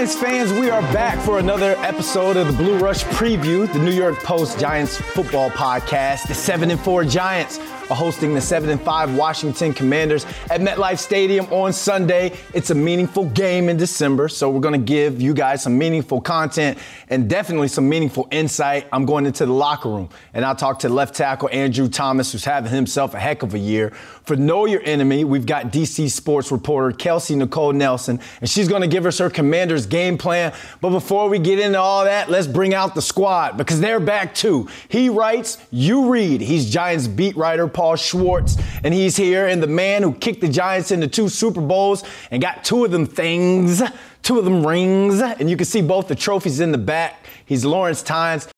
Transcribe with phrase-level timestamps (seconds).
[0.00, 0.50] Giants fans?
[0.54, 4.58] We are back for another episode of the Blue Rush Preview, the New York Post
[4.58, 6.26] Giants football podcast.
[6.26, 7.58] The 7 and 4 Giants
[7.94, 12.32] hosting the 7 and 5 Washington Commanders at MetLife Stadium on Sunday.
[12.54, 16.20] It's a meaningful game in December, so we're going to give you guys some meaningful
[16.20, 18.86] content and definitely some meaningful insight.
[18.92, 22.44] I'm going into the locker room and I'll talk to left tackle Andrew Thomas, who's
[22.44, 23.90] having himself a heck of a year.
[24.24, 28.82] For Know Your Enemy, we've got DC sports reporter Kelsey Nicole Nelson, and she's going
[28.82, 30.52] to give us her Commanders game plan.
[30.80, 34.34] But before we get into all that, let's bring out the squad because they're back
[34.34, 34.68] too.
[34.88, 36.40] He writes, you read.
[36.40, 39.46] He's Giants beat writer Paul Schwartz, and he's here.
[39.46, 42.90] And the man who kicked the Giants into two Super Bowls and got two of
[42.90, 43.82] them things,
[44.20, 47.24] two of them rings, and you can see both the trophies in the back.
[47.46, 48.48] He's Lawrence Tynes.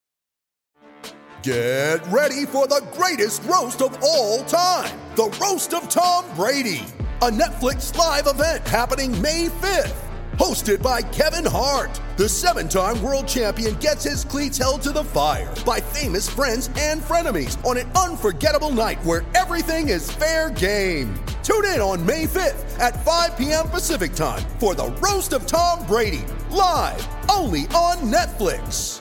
[1.44, 6.84] Get ready for the greatest roast of all time the Roast of Tom Brady,
[7.20, 10.11] a Netflix live event happening May 5th.
[10.38, 15.04] Hosted by Kevin Hart, the seven time world champion gets his cleats held to the
[15.04, 21.14] fire by famous friends and frenemies on an unforgettable night where everything is fair game.
[21.42, 23.68] Tune in on May 5th at 5 p.m.
[23.68, 29.00] Pacific time for the Roast of Tom Brady, live only on Netflix.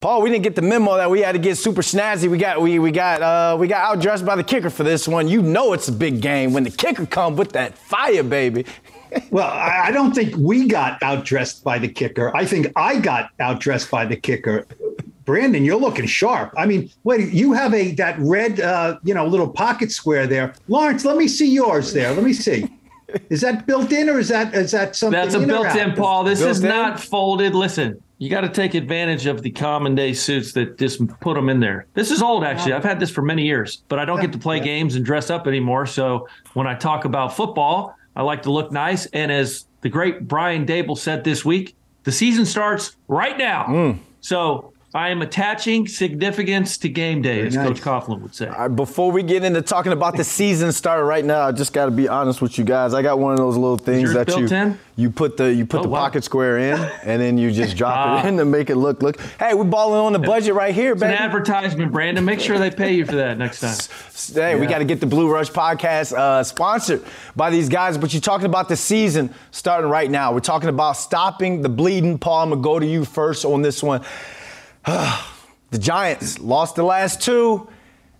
[0.00, 2.30] Paul, we didn't get the memo that we had to get super snazzy.
[2.30, 5.26] We got we we got uh, we got outdressed by the kicker for this one.
[5.26, 8.66] You know it's a big game when the kicker come with that fire, baby.
[9.30, 12.34] well, I don't think we got outdressed by the kicker.
[12.36, 14.66] I think I got outdressed by the kicker.
[15.24, 16.54] Brandon, you're looking sharp.
[16.56, 20.54] I mean, wait, you have a that red, uh, you know, little pocket square there.
[20.68, 22.14] Lawrence, let me see yours there.
[22.14, 22.68] Let me see.
[23.30, 25.18] Is that built in or is that is that something?
[25.18, 26.24] That's a built in, Paul.
[26.24, 26.68] This Built is in?
[26.68, 27.54] not folded.
[27.54, 31.48] Listen, you got to take advantage of the common day suits that just put them
[31.48, 31.86] in there.
[31.94, 32.74] This is old, actually.
[32.74, 35.30] I've had this for many years, but I don't get to play games and dress
[35.30, 35.86] up anymore.
[35.86, 39.06] So when I talk about football, I like to look nice.
[39.06, 43.64] And as the great Brian Daboll said this week, the season starts right now.
[43.66, 43.98] Mm.
[44.20, 47.68] So I am attaching significance to game day, as nice.
[47.68, 48.46] Coach Coughlin would say.
[48.46, 51.74] All right, before we get into talking about the season start right now, I just
[51.74, 52.94] got to be honest with you guys.
[52.94, 54.78] I got one of those little things that you in?
[54.96, 56.00] you put the you put Oh, the wow.
[56.00, 58.24] pocket square in, and then you just drop Ah.
[58.24, 59.20] it in to make it look look.
[59.38, 62.24] Hey, we're balling on the budget right here, It's an advertisement, Brandon.
[62.24, 63.76] Make sure they pay you for that next time.
[64.34, 67.04] Hey, we got to get the Blue Rush podcast uh, sponsored
[67.36, 67.96] by these guys.
[67.96, 70.32] But you're talking about the season starting right now.
[70.32, 72.18] We're talking about stopping the bleeding.
[72.18, 74.02] Paul, I'm gonna go to you first on this one.
[74.86, 77.68] the Giants lost the last two.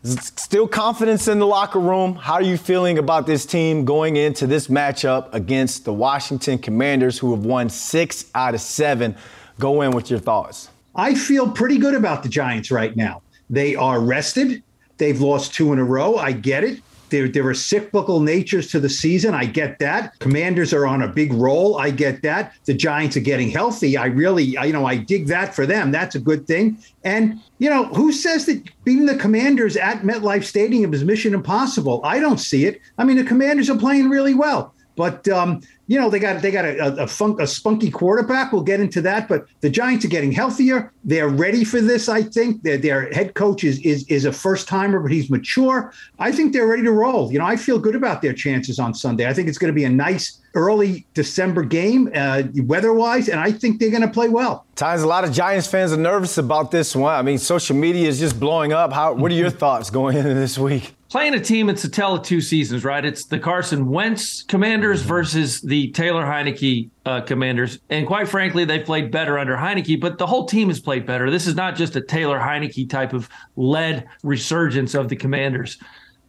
[0.05, 2.15] Still confidence in the locker room.
[2.15, 7.19] How are you feeling about this team going into this matchup against the Washington Commanders,
[7.19, 9.17] who have won six out of seven?
[9.59, 10.71] Go in with your thoughts.
[10.95, 13.23] I feel pretty good about the Giants right now.
[13.51, 14.63] They are rested.
[14.99, 16.17] They've lost two in a row.
[16.17, 16.81] I get it.
[17.11, 19.35] There, there are cyclical natures to the season.
[19.35, 20.19] I get that.
[20.19, 21.79] Commanders are on a big roll.
[21.79, 22.55] I get that.
[22.65, 23.97] The Giants are getting healthy.
[23.97, 25.91] I really, I, you know, I dig that for them.
[25.91, 26.79] That's a good thing.
[27.05, 32.01] And, you know, who says that beating the Commanders at MetLife Stadium is mission impossible?
[32.05, 32.81] I don't see it.
[32.99, 34.75] I mean, the Commanders are playing really well.
[34.99, 38.53] But um, you know they got they got a, a, funk, a spunky quarterback.
[38.53, 39.29] We'll get into that.
[39.29, 40.93] But the Giants are getting healthier.
[41.05, 42.09] They're ready for this.
[42.09, 45.93] I think their their head coach is is is a first timer, but he's mature.
[46.19, 47.33] I think they're ready to roll.
[47.33, 49.29] You know, I feel good about their chances on Sunday.
[49.29, 53.39] I think it's going to be a nice early December game, uh, weather wise, and
[53.39, 54.67] I think they're going to play well.
[54.75, 57.15] Times a lot of Giants fans are nervous about this one.
[57.15, 58.93] I mean, social media is just blowing up.
[58.93, 59.15] How?
[59.15, 60.98] What are your thoughts going into this week?
[61.09, 63.03] Playing a team, it's a tell of two seasons, right?
[63.03, 67.79] It's the Carson Wentz Commanders versus the Taylor Heinicke uh, Commanders.
[67.89, 71.31] And quite frankly, they played better under Heinicke, but the whole team has played better.
[71.31, 73.27] This is not just a Taylor Heinicke type of
[73.57, 75.79] led resurgence of the Commanders.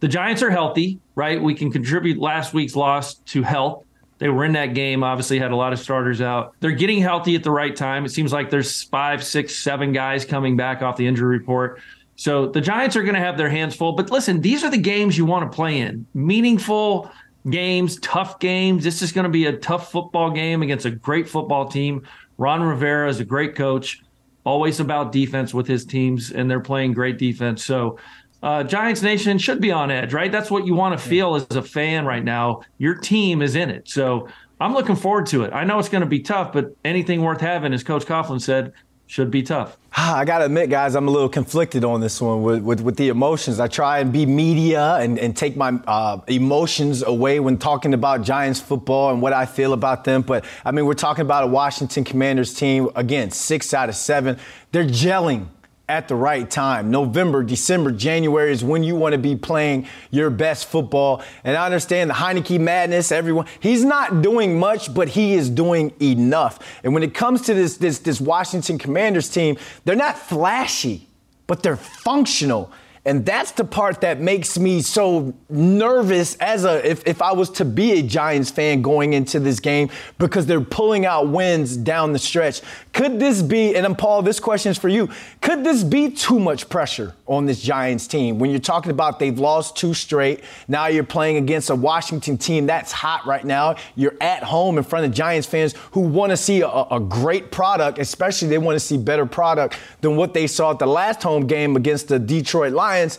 [0.00, 1.42] The Giants are healthy, right?
[1.42, 3.84] We can contribute last week's loss to health.
[4.16, 6.54] They were in that game, obviously had a lot of starters out.
[6.60, 8.06] They're getting healthy at the right time.
[8.06, 11.80] It seems like there's five, six, seven guys coming back off the injury report.
[12.20, 13.92] So the Giants are going to have their hands full.
[13.92, 17.10] But listen, these are the games you want to play in meaningful
[17.48, 18.84] games, tough games.
[18.84, 22.06] This is going to be a tough football game against a great football team.
[22.36, 24.02] Ron Rivera is a great coach,
[24.44, 27.64] always about defense with his teams, and they're playing great defense.
[27.64, 27.98] So,
[28.42, 30.30] uh, Giants Nation should be on edge, right?
[30.30, 32.60] That's what you want to feel as a fan right now.
[32.76, 33.88] Your team is in it.
[33.88, 34.28] So,
[34.60, 35.54] I'm looking forward to it.
[35.54, 38.74] I know it's going to be tough, but anything worth having, as Coach Coughlin said,
[39.10, 39.76] should be tough.
[39.96, 42.96] I got to admit, guys, I'm a little conflicted on this one with, with, with
[42.96, 43.58] the emotions.
[43.58, 48.22] I try and be media and, and take my uh, emotions away when talking about
[48.22, 50.22] Giants football and what I feel about them.
[50.22, 54.38] But, I mean, we're talking about a Washington Commanders team, again, six out of seven.
[54.70, 55.48] They're gelling
[55.90, 56.88] at the right time.
[56.92, 61.20] November, December, January is when you want to be playing your best football.
[61.42, 63.46] And I understand the Heinicke madness, everyone.
[63.58, 66.60] He's not doing much, but he is doing enough.
[66.84, 71.08] And when it comes to this, this, this Washington Commanders team, they're not flashy,
[71.48, 72.72] but they're functional.
[73.06, 77.48] And that's the part that makes me so nervous as a if, if I was
[77.52, 79.88] to be a Giants fan going into this game
[80.18, 82.60] because they're pulling out wins down the stretch.
[82.92, 85.08] Could this be, and I'm Paul, this question is for you.
[85.40, 89.38] Could this be too much pressure on this Giants team when you're talking about they've
[89.38, 90.42] lost two straight?
[90.66, 93.76] Now you're playing against a Washington team that's hot right now.
[93.94, 97.52] You're at home in front of Giants fans who want to see a, a great
[97.52, 101.22] product, especially they want to see better product than what they saw at the last
[101.22, 102.80] home game against the Detroit Lions.
[102.80, 103.18] Lions.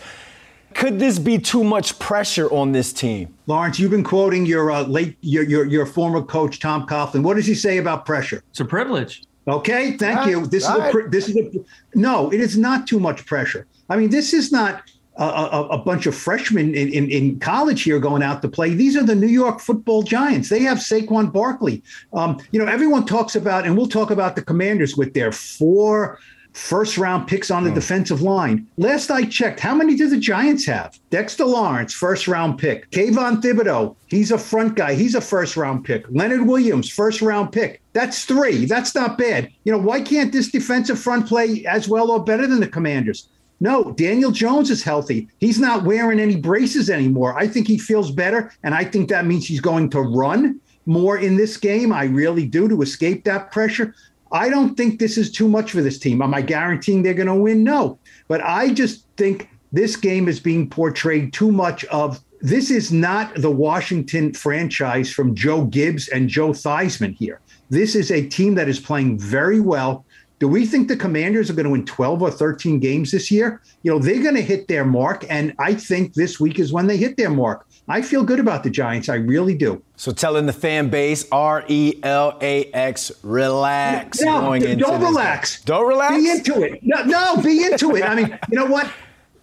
[0.73, 3.33] Could this be too much pressure on this team?
[3.45, 7.23] Lawrence, you've been quoting your uh, late your, your your former coach Tom Coughlin.
[7.23, 8.41] What does he say about pressure?
[8.50, 9.21] It's a privilege.
[9.47, 10.45] Okay, thank you.
[10.45, 11.51] This is a, this is a
[11.95, 12.31] no.
[12.31, 13.65] It is not too much pressure.
[13.89, 14.83] I mean, this is not
[15.17, 18.73] a, a, a bunch of freshmen in, in, in, college here going out to play.
[18.73, 20.49] These are the New York Football Giants.
[20.49, 21.83] They have Saquon Barkley.
[22.13, 26.19] Um, you know, everyone talks about, and we'll talk about the Commanders with their four
[26.53, 27.75] first round picks on the hmm.
[27.75, 28.68] defensive line.
[28.77, 31.00] Last I checked, how many do the Giants have?
[31.09, 32.89] Dexter Lawrence, first round pick.
[32.92, 34.94] Kayvon Thibodeaux, he's a front guy.
[34.94, 36.06] He's a first round pick.
[36.09, 37.81] Leonard Williams, first round pick.
[37.94, 38.65] That's three.
[38.65, 39.51] That's not bad.
[39.63, 43.27] You know, why can't this defensive front play as well or better than the Commanders?
[43.59, 45.27] No, Daniel Jones is healthy.
[45.39, 47.38] He's not wearing any braces anymore.
[47.38, 51.19] I think he feels better, and I think that means he's going to run more
[51.19, 51.94] in this game.
[51.94, 53.94] I really do to escape that pressure.
[54.31, 56.22] I don't think this is too much for this team.
[56.22, 57.63] Am I guaranteeing they're going to win?
[57.63, 58.00] No.
[58.28, 63.36] But I just think this game is being portrayed too much of this is not
[63.36, 67.39] the Washington franchise from Joe Gibbs and Joe Theismann here.
[67.69, 70.06] This is a team that is playing very well.
[70.39, 73.62] Do we think the Commanders are going to win 12 or 13 games this year?
[73.83, 75.24] You know, they're going to hit their mark.
[75.30, 77.68] And I think this week is when they hit their mark.
[77.88, 79.10] I feel good about the Giants.
[79.10, 79.81] I really do.
[79.95, 85.01] So telling the fan base R E L A X, relax no, going into Don't
[85.01, 85.57] relax.
[85.57, 85.63] Game.
[85.66, 86.16] Don't relax.
[86.16, 86.80] Be into it.
[86.83, 88.04] No, no, be into it.
[88.04, 88.92] I mean, you know what?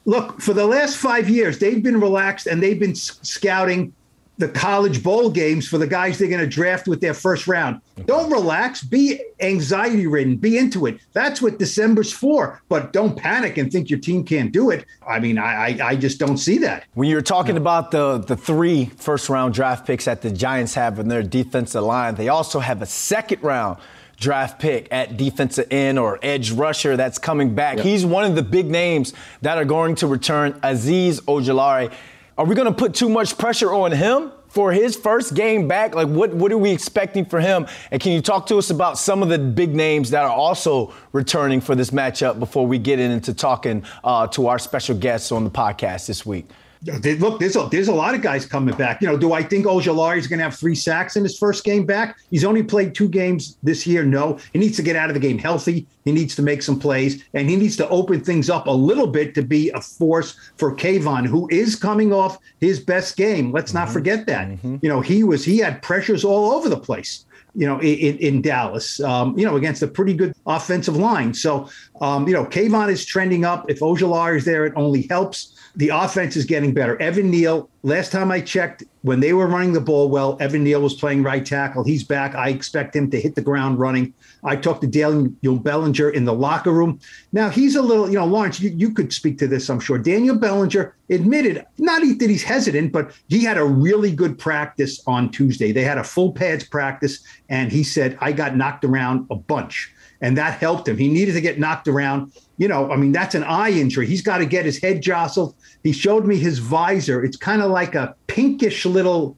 [0.04, 3.92] Look, for the last five years, they've been relaxed and they've been scouting
[4.38, 7.80] the college bowl games for the guys they're going to draft with their first round.
[8.06, 8.82] Don't relax.
[8.82, 10.36] Be anxiety ridden.
[10.36, 11.00] Be into it.
[11.12, 12.62] That's what December's for.
[12.68, 14.86] But don't panic and think your team can't do it.
[15.06, 16.84] I mean, I I, I just don't see that.
[16.94, 17.60] When you're talking no.
[17.60, 21.82] about the the three first round draft picks that the Giants have in their defensive
[21.82, 23.78] line, they also have a second round
[24.16, 27.76] draft pick at defensive end or edge rusher that's coming back.
[27.76, 27.86] Yep.
[27.86, 31.92] He's one of the big names that are going to return, Azeez Ojulari.
[32.38, 35.96] Are we going to put too much pressure on him for his first game back?
[35.96, 37.66] Like, what, what are we expecting for him?
[37.90, 40.94] And can you talk to us about some of the big names that are also
[41.10, 45.42] returning for this matchup before we get into talking uh, to our special guests on
[45.42, 46.46] the podcast this week?
[46.84, 49.00] Look, there's a, there's a lot of guys coming back.
[49.00, 51.64] You know, do I think Ojulari is going to have three sacks in his first
[51.64, 52.18] game back?
[52.30, 54.04] He's only played two games this year.
[54.04, 55.86] No, he needs to get out of the game healthy.
[56.04, 59.06] He needs to make some plays, and he needs to open things up a little
[59.06, 63.52] bit to be a force for Kayvon, who is coming off his best game.
[63.52, 63.92] Let's not mm-hmm.
[63.94, 64.48] forget that.
[64.48, 64.76] Mm-hmm.
[64.80, 68.40] You know, he was he had pressures all over the place you know, in, in
[68.40, 71.34] Dallas, um, you know, against a pretty good offensive line.
[71.34, 71.68] So,
[72.00, 73.68] um, you know, Kayvon is trending up.
[73.68, 77.00] If Ojulari is there, it only helps the offense is getting better.
[77.00, 80.80] Evan Neal, last time I checked, when they were running the ball well, Evan Neal
[80.80, 81.84] was playing right tackle.
[81.84, 82.34] He's back.
[82.34, 84.12] I expect him to hit the ground running.
[84.44, 87.00] I talked to Daniel Bellinger in the locker room.
[87.32, 89.98] Now he's a little, you know, Lawrence, you, you could speak to this, I'm sure.
[89.98, 95.30] Daniel Bellinger admitted, not that he's hesitant, but he had a really good practice on
[95.30, 95.72] Tuesday.
[95.72, 99.92] They had a full pads practice, and he said, I got knocked around a bunch
[100.20, 100.96] and that helped him.
[100.96, 102.32] He needed to get knocked around.
[102.56, 104.06] You know, I mean, that's an eye injury.
[104.06, 105.54] He's got to get his head jostled.
[105.82, 107.24] He showed me his visor.
[107.24, 109.36] It's kind of like a pinkish little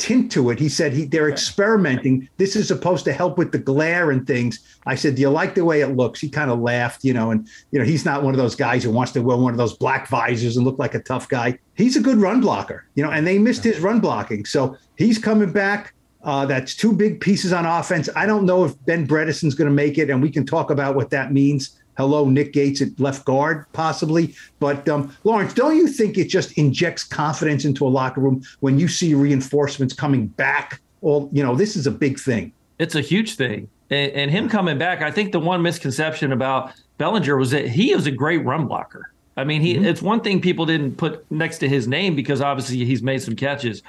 [0.00, 0.58] tint to it.
[0.58, 2.28] He said he, they're experimenting.
[2.38, 4.58] This is supposed to help with the glare and things.
[4.86, 7.30] I said, "Do you like the way it looks?" He kind of laughed, you know,
[7.30, 9.58] and you know, he's not one of those guys who wants to wear one of
[9.58, 11.58] those black visors and look like a tough guy.
[11.74, 14.44] He's a good run blocker, you know, and they missed his run blocking.
[14.46, 15.94] So he's coming back.
[16.22, 18.08] Uh, that's two big pieces on offense.
[18.14, 20.94] I don't know if Ben Bredeson's going to make it, and we can talk about
[20.94, 21.80] what that means.
[21.96, 24.34] Hello, Nick Gates at left guard, possibly.
[24.58, 28.78] But um, Lawrence, don't you think it just injects confidence into a locker room when
[28.78, 30.80] you see reinforcements coming back?
[31.00, 32.52] Well, you know, this is a big thing.
[32.78, 33.68] It's a huge thing.
[33.90, 37.94] And, and him coming back, I think the one misconception about Bellinger was that he
[37.94, 39.12] was a great run blocker.
[39.36, 39.86] I mean, he mm-hmm.
[39.86, 43.36] it's one thing people didn't put next to his name because obviously he's made some
[43.36, 43.82] catches.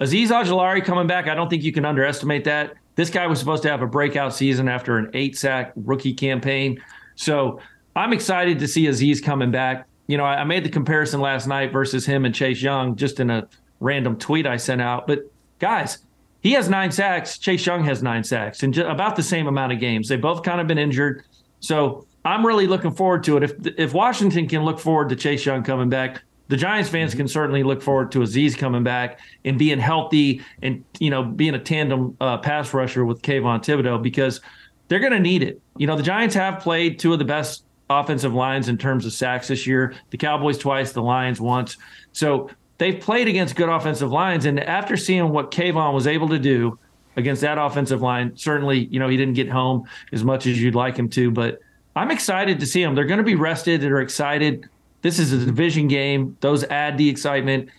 [0.00, 2.74] Azeez Ojulari coming back, I don't think you can underestimate that.
[2.94, 6.80] This guy was supposed to have a breakout season after an eight sack rookie campaign.
[7.16, 7.60] So
[7.96, 9.86] I'm excited to see Azeez coming back.
[10.06, 13.20] You know, I, I made the comparison last night versus him and Chase Young just
[13.20, 13.48] in a
[13.80, 15.06] random tweet I sent out.
[15.06, 15.98] But guys,
[16.40, 17.38] he has nine sacks.
[17.38, 20.08] Chase Young has nine sacks and about the same amount of games.
[20.08, 21.24] They've both kind of been injured.
[21.60, 23.42] So I'm really looking forward to it.
[23.42, 27.28] If if Washington can look forward to Chase Young coming back, the Giants fans can
[27.28, 31.58] certainly look forward to Azeez coming back and being healthy and you know being a
[31.58, 34.40] tandem uh, pass rusher with Kayvon Thibodeaux because
[34.88, 35.60] they're going to need it.
[35.76, 39.12] You know, the Giants have played two of the best offensive lines in terms of
[39.12, 39.94] sacks this year.
[40.10, 41.76] The Cowboys twice, the Lions once.
[42.12, 44.46] So they've played against good offensive lines.
[44.46, 46.78] And after seeing what Kayvon was able to do
[47.16, 50.74] against that offensive line, certainly, you know, he didn't get home as much as you'd
[50.74, 51.60] like him to, but
[51.96, 52.94] I'm excited to see them.
[52.94, 53.80] They're going to be rested.
[53.80, 54.68] They're excited.
[55.08, 56.36] This is a division game.
[56.40, 57.70] Those add the excitement,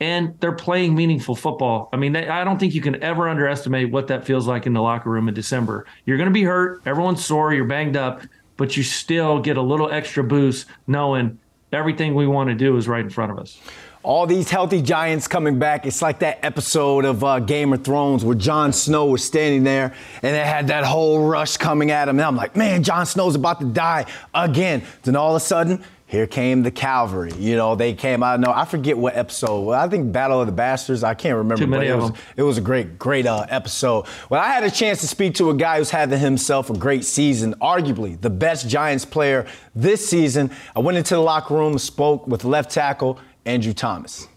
[0.00, 1.90] and they're playing meaningful football.
[1.92, 4.72] I mean, they, I don't think you can ever underestimate what that feels like in
[4.72, 5.84] the locker room in December.
[6.06, 6.80] You're going to be hurt.
[6.86, 7.52] Everyone's sore.
[7.52, 8.22] You're banged up,
[8.56, 11.38] but you still get a little extra boost knowing
[11.74, 13.60] everything we want to do is right in front of us
[14.02, 15.84] all these healthy giants coming back.
[15.84, 19.92] It's like that episode of uh, Game of Thrones where Jon Snow was standing there
[20.22, 22.18] and they had that whole rush coming at him.
[22.18, 24.82] And I'm like, man, Jon Snow's about to die again.
[25.02, 27.32] Then all of a sudden, here came the cavalry.
[27.34, 28.40] You know, they came out.
[28.40, 29.60] No, I forget what episode.
[29.60, 31.04] Well, I think Battle of the Bastards.
[31.04, 31.62] I can't remember.
[31.62, 32.20] Too many it of was, them.
[32.38, 34.06] It was a great, great uh, episode.
[34.30, 37.04] Well, I had a chance to speak to a guy who's having himself a great
[37.04, 40.50] season, arguably the best Giants player this season.
[40.74, 44.28] I went into the locker room, spoke with left tackle Andrew Thomas.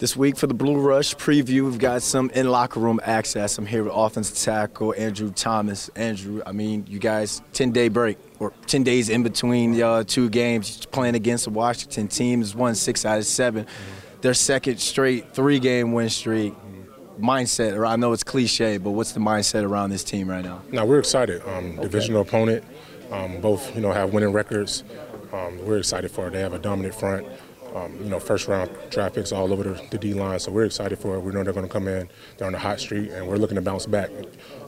[0.00, 3.58] This week for the Blue Rush preview, we've got some in locker room access.
[3.58, 5.90] I'm here with offensive tackle Andrew Thomas.
[5.90, 10.30] Andrew, I mean, you guys 10 day break or 10 days in between uh, two
[10.30, 14.20] games playing against the Washington team has won six out of 7 mm-hmm.
[14.22, 16.54] Their second straight three game win streak.
[17.20, 20.62] Mindset, or I know it's cliche, but what's the mindset around this team right now?
[20.72, 21.42] Now we're excited.
[21.46, 21.82] Um, okay.
[21.82, 22.64] Divisional opponent,
[23.10, 24.82] um, both you know have winning records.
[25.30, 26.30] Um, we're excited for it.
[26.30, 27.26] They have a dominant front
[27.74, 30.38] um, you know, first round draft picks all over the, the, D line.
[30.38, 31.20] So we're excited for it.
[31.20, 32.08] We know they're going to come in.
[32.36, 34.10] They're on the hot street, and we're looking to bounce back.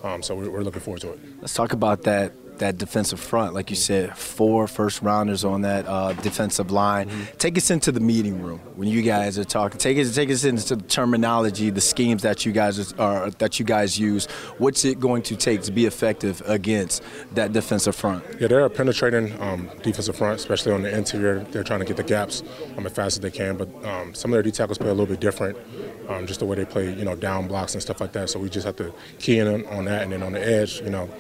[0.02, 1.20] Um, so we're, we're, looking forward to it.
[1.40, 2.32] Let's talk about that
[2.62, 3.54] that defensive front.
[3.54, 7.08] Like you said, four first rounders on that uh, defensive line.
[7.08, 7.36] Mm-hmm.
[7.36, 9.78] Take us into the meeting room when you guys are talking.
[9.78, 13.64] Take us take us into the terminology, the schemes that you guys are that you
[13.64, 14.26] guys use.
[14.58, 17.02] What's it going to take to be effective against
[17.34, 18.24] that defensive front?
[18.40, 21.40] Yeah, they're a penetrating um, defensive front, especially on the interior.
[21.50, 22.44] They're trying to get the gaps
[22.76, 23.56] um, as fast as they can.
[23.56, 25.58] But um, some of their D tackles play a little bit different,
[26.08, 28.30] um, just the way they play, you know, down blocks and stuff like that.
[28.30, 30.90] So we just have to key in on that, and then on the edge, you
[30.90, 31.10] know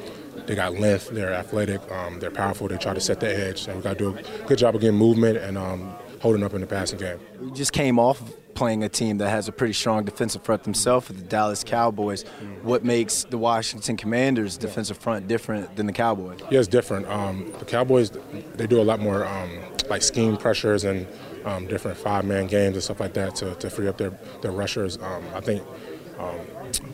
[0.46, 2.68] they got length, they're athletic, um, they're powerful.
[2.68, 3.62] They try to set the edge.
[3.62, 6.54] So we got to do a good job of getting movement and um, holding up
[6.54, 7.18] in the passing game.
[7.40, 8.22] We just came off
[8.54, 12.22] playing a team that has a pretty strong defensive front themselves, with the Dallas Cowboys.
[12.62, 16.38] What makes the Washington Commanders' defensive front different than the Cowboys?
[16.50, 17.06] Yeah, it's different.
[17.06, 18.10] Um, the Cowboys,
[18.56, 19.50] they do a lot more um,
[19.88, 21.06] like scheme pressures and
[21.46, 24.10] um, different five-man games and stuff like that to, to free up their,
[24.42, 24.98] their rushers.
[24.98, 25.62] Um, I think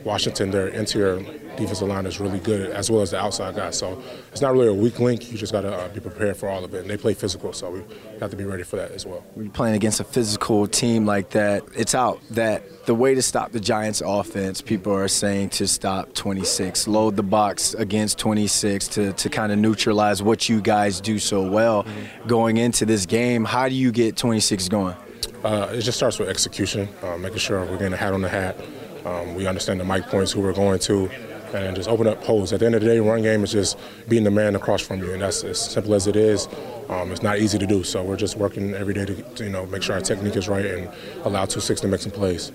[0.03, 1.23] Washington, their interior
[1.59, 3.77] defensive line is really good, as well as the outside guys.
[3.77, 5.31] So it's not really a weak link.
[5.31, 6.81] You just got to uh, be prepared for all of it.
[6.81, 7.83] And they play physical, so we
[8.19, 9.23] have to be ready for that as well.
[9.33, 13.21] When you're playing against a physical team like that, it's out that the way to
[13.21, 18.87] stop the Giants' offense, people are saying to stop 26, load the box against 26
[18.89, 22.27] to, to kind of neutralize what you guys do so well mm-hmm.
[22.27, 23.45] going into this game.
[23.45, 24.95] How do you get 26 going?
[25.43, 28.29] Uh, it just starts with execution, uh, making sure we're getting a hat on the
[28.29, 28.57] hat.
[29.05, 31.09] Um, we understand the mic points, who we're going to,
[31.53, 32.53] and just open up holes.
[32.53, 33.77] At the end of the day, run game is just
[34.07, 36.47] beating the man across from you, and that's as simple as it is.
[36.89, 39.49] Um, it's not easy to do, so we're just working every day to, to, you
[39.49, 40.89] know make sure our technique is right and
[41.23, 42.51] allow two six to make some plays.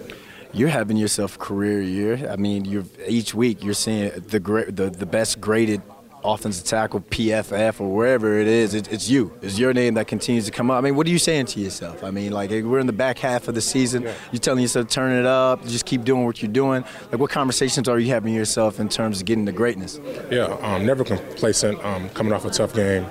[0.53, 2.29] You're having yourself a career year.
[2.31, 5.83] I mean, you're each week you're seeing the great, the, the best graded
[6.25, 9.33] offensive tackle, PFF, or wherever it is, it, it's you.
[9.43, 10.79] It's your name that continues to come up.
[10.79, 12.03] I mean, what are you saying to yourself?
[12.03, 14.03] I mean, like we're in the back half of the season.
[14.03, 14.15] Yeah.
[14.33, 16.85] You're telling yourself turn it up, just keep doing what you're doing.
[17.11, 20.01] Like, what conversations are you having yourself in terms of getting to greatness?
[20.31, 21.85] Yeah, um, never complacent.
[21.85, 23.07] Um, coming off a tough game,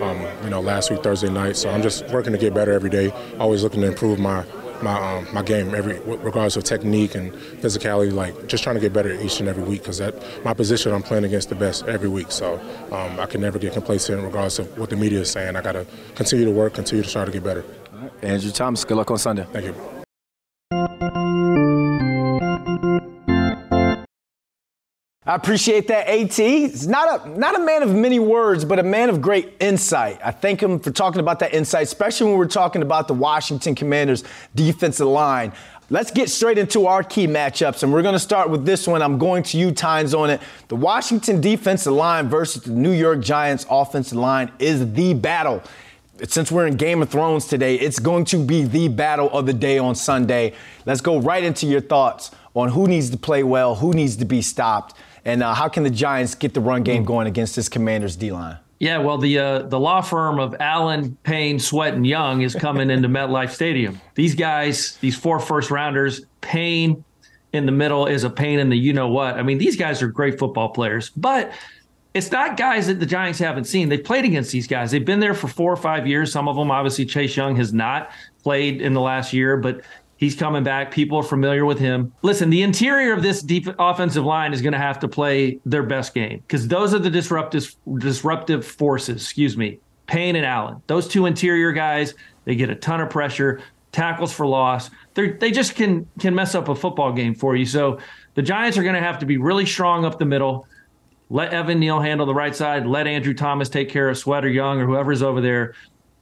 [0.00, 1.56] um, you know, last week Thursday night.
[1.56, 3.12] So I'm just working to get better every day.
[3.38, 4.44] Always looking to improve my
[4.82, 7.32] my um, my game every regardless of technique and
[7.62, 8.12] physicality.
[8.12, 11.02] Like just trying to get better each and every week because that my position I'm
[11.02, 12.30] playing against the best every week.
[12.30, 12.60] So
[12.92, 15.56] um, I can never get complacent regardless of what the media is saying.
[15.56, 17.64] I got to continue to work, continue to try to get better.
[18.22, 19.46] Andrew Thomas, good luck on Sunday.
[19.52, 21.27] Thank you.
[25.28, 26.32] I appreciate that, AT.
[26.32, 30.18] He's not a not a man of many words, but a man of great insight.
[30.24, 33.74] I thank him for talking about that insight, especially when we're talking about the Washington
[33.74, 35.52] Commanders defensive line.
[35.90, 39.02] Let's get straight into our key matchups, and we're going to start with this one.
[39.02, 40.40] I'm going to you, Tynes, on it.
[40.68, 45.62] The Washington defensive line versus the New York Giants offensive line is the battle.
[46.26, 49.52] Since we're in Game of Thrones today, it's going to be the battle of the
[49.52, 50.54] day on Sunday.
[50.86, 54.24] Let's go right into your thoughts on who needs to play well, who needs to
[54.24, 54.94] be stopped,
[55.28, 58.32] and uh, how can the Giants get the run game going against this Commanders D
[58.32, 58.56] line?
[58.80, 62.90] Yeah, well, the uh, the law firm of Allen, Payne, Sweat, and Young is coming
[62.90, 64.00] into MetLife Stadium.
[64.14, 67.04] These guys, these four first rounders, Payne
[67.52, 69.34] in the middle is a pain in the you know what.
[69.34, 71.52] I mean, these guys are great football players, but
[72.14, 73.88] it's not guys that the Giants haven't seen.
[73.88, 74.90] They've played against these guys.
[74.90, 76.32] They've been there for four or five years.
[76.32, 78.10] Some of them, obviously, Chase Young has not
[78.42, 79.82] played in the last year, but
[80.18, 80.90] He's coming back.
[80.90, 82.12] People are familiar with him.
[82.22, 85.84] Listen, the interior of this deep offensive line is going to have to play their
[85.84, 89.22] best game because those are the disruptive disruptive forces.
[89.22, 90.82] Excuse me, Payne and Allen.
[90.88, 92.14] Those two interior guys,
[92.46, 94.90] they get a ton of pressure, tackles for loss.
[95.14, 97.64] They they just can can mess up a football game for you.
[97.64, 98.00] So
[98.34, 100.66] the Giants are going to have to be really strong up the middle.
[101.30, 102.86] Let Evan Neal handle the right side.
[102.86, 105.74] Let Andrew Thomas take care of Sweat or Young or whoever's over there.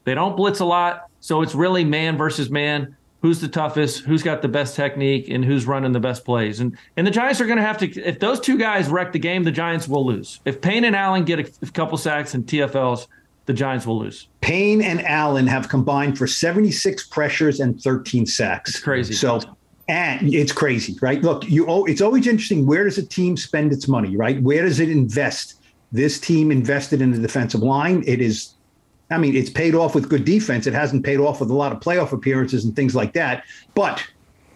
[0.05, 2.95] They don't blitz a lot, so it's really man versus man
[3.27, 6.61] who's the toughest, who's got the best technique, and who's running the best plays.
[6.61, 7.91] And and the Giants are going to have to.
[8.01, 10.39] If those two guys wreck the game, the Giants will lose.
[10.45, 13.09] If Payne and Allen get a, a couple sacks and TFLs,
[13.47, 14.29] the Giants will lose.
[14.43, 18.71] Payne and Allen have combined for 76 pressures and 13 sacks.
[18.71, 19.15] It's crazy.
[19.15, 19.41] So.
[19.89, 21.23] And it's crazy, right?
[21.23, 21.67] Look, you.
[21.69, 22.65] Oh, it's always interesting.
[22.67, 24.41] Where does a team spend its money, right?
[24.43, 25.61] Where does it invest?
[25.93, 28.03] This team invested in the defensive line.
[28.07, 28.56] It is
[29.11, 30.67] I mean, it's paid off with good defense.
[30.67, 33.45] It hasn't paid off with a lot of playoff appearances and things like that.
[33.75, 34.05] But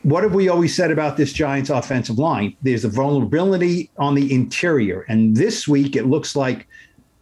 [0.02, 2.56] what have we always said about this Giants offensive line?
[2.62, 5.04] There's a vulnerability on the interior.
[5.08, 6.66] And this week, it looks like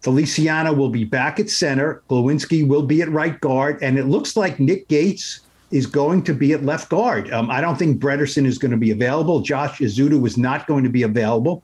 [0.00, 2.02] Feliciano will be back at center.
[2.08, 3.82] Glowinski will be at right guard.
[3.82, 7.30] And it looks like Nick Gates is going to be at left guard.
[7.32, 9.40] Um, I don't think Bredeson is going to be available.
[9.40, 11.62] Josh Ezeudu was not going to be available.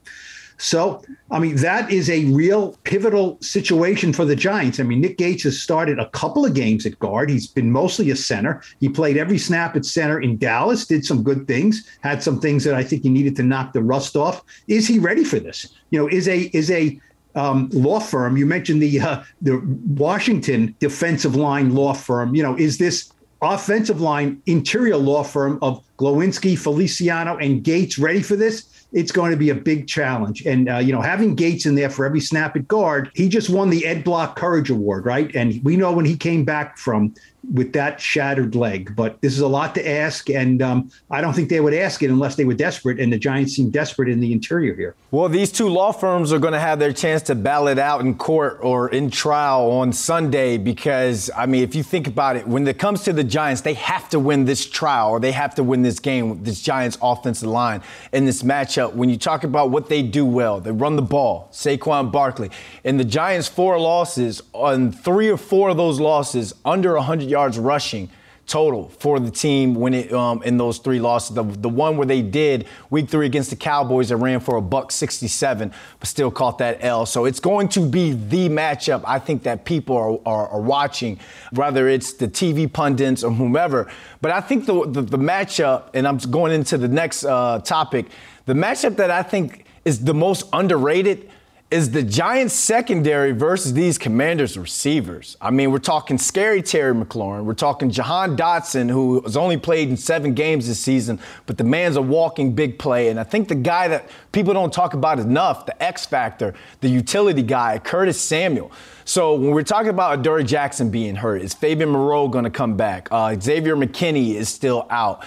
[0.56, 4.78] So, I mean, that is a real pivotal situation for the Giants.
[4.78, 7.28] I mean, Nick Gates has started a couple of games at guard.
[7.30, 8.62] He's been mostly a center.
[8.80, 12.64] He played every snap at center in Dallas, did some good things, had some things
[12.64, 14.43] that I think he needed to knock the rust off.
[14.69, 15.75] Is he ready for this?
[15.90, 17.00] You know, is a is a
[17.34, 18.36] um, law firm.
[18.36, 22.34] You mentioned the uh, the Washington defensive line law firm.
[22.34, 23.12] You know, is this
[23.43, 28.67] offensive line interior law firm of Glowinski, Feliciano, and Gates ready for this?
[28.95, 30.47] It's going to be a big challenge.
[30.47, 33.50] And, uh, you know, having Gates in there for every snap at guard, he just
[33.50, 35.35] won the Ed Block Courage Award, right?
[35.35, 37.15] And we know when he came back from
[37.52, 38.95] with that shattered leg.
[38.97, 42.02] But this is a lot to ask, and um, I don't think they would ask
[42.02, 43.00] it unless they were desperate.
[43.00, 44.95] And the Giants seem desperate in the interior here.
[45.11, 48.00] Well, these two law firms are going to have their chance to battle it out
[48.00, 52.47] in court or in trial on Sunday because, I mean, if you think about it,
[52.49, 55.54] when it comes to the Giants, they have to win this trial or they have
[55.57, 58.95] to win this game, this Giants offensive line in this matchup.
[58.95, 62.50] When you talk about what they do well, they run the ball, Saquon Barkley,
[62.85, 67.58] and the Giants' four losses on three or four of those losses under 100 yards
[67.58, 68.08] rushing
[68.47, 71.34] total for the team when it um, in those three losses.
[71.34, 74.62] The, the one where they did week three against the Cowboys that ran for a
[74.62, 77.06] buck 67, but still caught that L.
[77.06, 81.18] So it's going to be the matchup I think that people are, are, are watching,
[81.52, 83.90] whether it's the TV pundits or whomever.
[84.20, 88.06] But I think the, the, the matchup, and I'm going into the next uh, topic,
[88.47, 91.30] the matchup that I think is the most underrated
[91.71, 95.37] is the Giants secondary versus these commanders receivers.
[95.41, 97.45] I mean, we're talking scary Terry McLaurin.
[97.45, 101.65] We're talking Jahan Dotson, who has only played in seven games this season, but the
[101.65, 103.09] man's a walking big play.
[103.09, 106.89] And I think the guy that people don't talk about enough, the X factor, the
[106.89, 108.71] utility guy, Curtis Samuel.
[109.05, 112.77] So when we're talking about Adoree' Jackson being hurt, is Fabian Moreau going to come
[112.77, 113.09] back?
[113.11, 115.25] Uh, Xavier McKinney is still out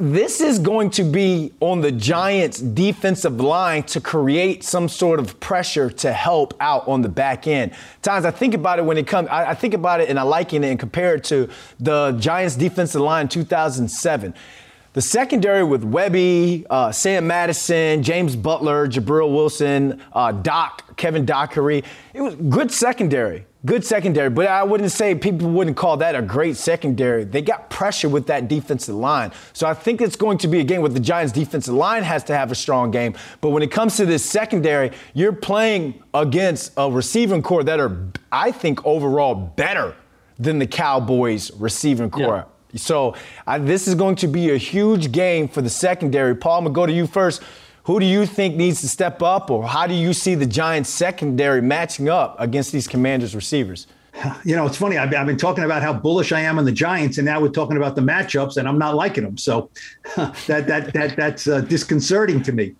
[0.00, 5.38] this is going to be on the Giants' defensive line to create some sort of
[5.40, 7.72] pressure to help out on the back end.
[8.00, 10.22] Times I think about it when it comes, I, I think about it and I
[10.22, 14.34] liken it and compare it to the Giants' defensive line 2007.
[14.94, 21.84] The secondary with Webby, uh, Sam Madison, James Butler, Gibril Wilson, uh, Doc, Kevin Dockery.
[22.14, 23.44] It was good secondary.
[23.66, 27.24] Good secondary, but I wouldn't say people wouldn't call that a great secondary.
[27.24, 29.32] They got pressure with that defensive line.
[29.52, 32.24] So I think it's going to be a game where the Giants' defensive line has
[32.24, 33.14] to have a strong game.
[33.42, 38.08] But when it comes to this secondary, you're playing against a receiving core that are,
[38.32, 39.94] I think, overall better
[40.38, 42.46] than the Cowboys' receiving core.
[42.72, 42.78] Yeah.
[42.78, 43.14] So
[43.46, 46.34] I, this is going to be a huge game for the secondary.
[46.34, 47.42] Paul, I'm going to go to you first.
[47.84, 50.90] Who do you think needs to step up, or how do you see the Giants'
[50.90, 53.86] secondary matching up against these Commanders receivers?
[54.44, 54.98] you know, it's funny.
[54.98, 57.48] I've, I've, been talking about how bullish I am on the Giants, and now we're
[57.48, 59.38] talking about the matchups, and I'm not liking them.
[59.38, 59.70] So
[60.16, 62.74] that that that that's uh, disconcerting to me.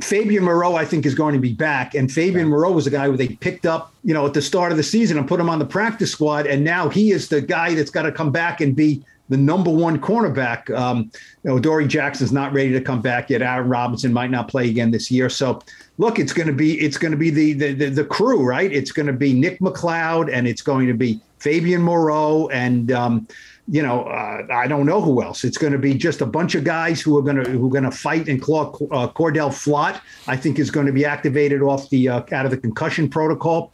[0.00, 3.06] Fabian Moreau, I think, is going to be back, and Fabian Moreau was a guy
[3.06, 5.48] who they picked up, you know, at the start of the season and put him
[5.48, 8.60] on the practice squad, and now he is the guy that's got to come back
[8.60, 10.76] and be the number one cornerback.
[10.76, 11.10] Um,
[11.44, 13.40] you know, Dory Jackson's not ready to come back yet.
[13.40, 15.30] Aaron Robinson might not play again this year.
[15.30, 15.60] So
[15.96, 18.70] look, it's going to be it's going to be the, the the, the crew, right?
[18.70, 23.28] It's going to be Nick McCloud and it's going to be Fabian Moreau and um,
[23.68, 25.44] you know uh, I don't know who else.
[25.44, 27.70] It's going to be just a bunch of guys who are going to who are
[27.70, 28.28] going to fight.
[28.28, 32.22] And claw uh, Cordell Flott, I think, is going to be activated off the uh,
[32.32, 33.72] out of the concussion protocol.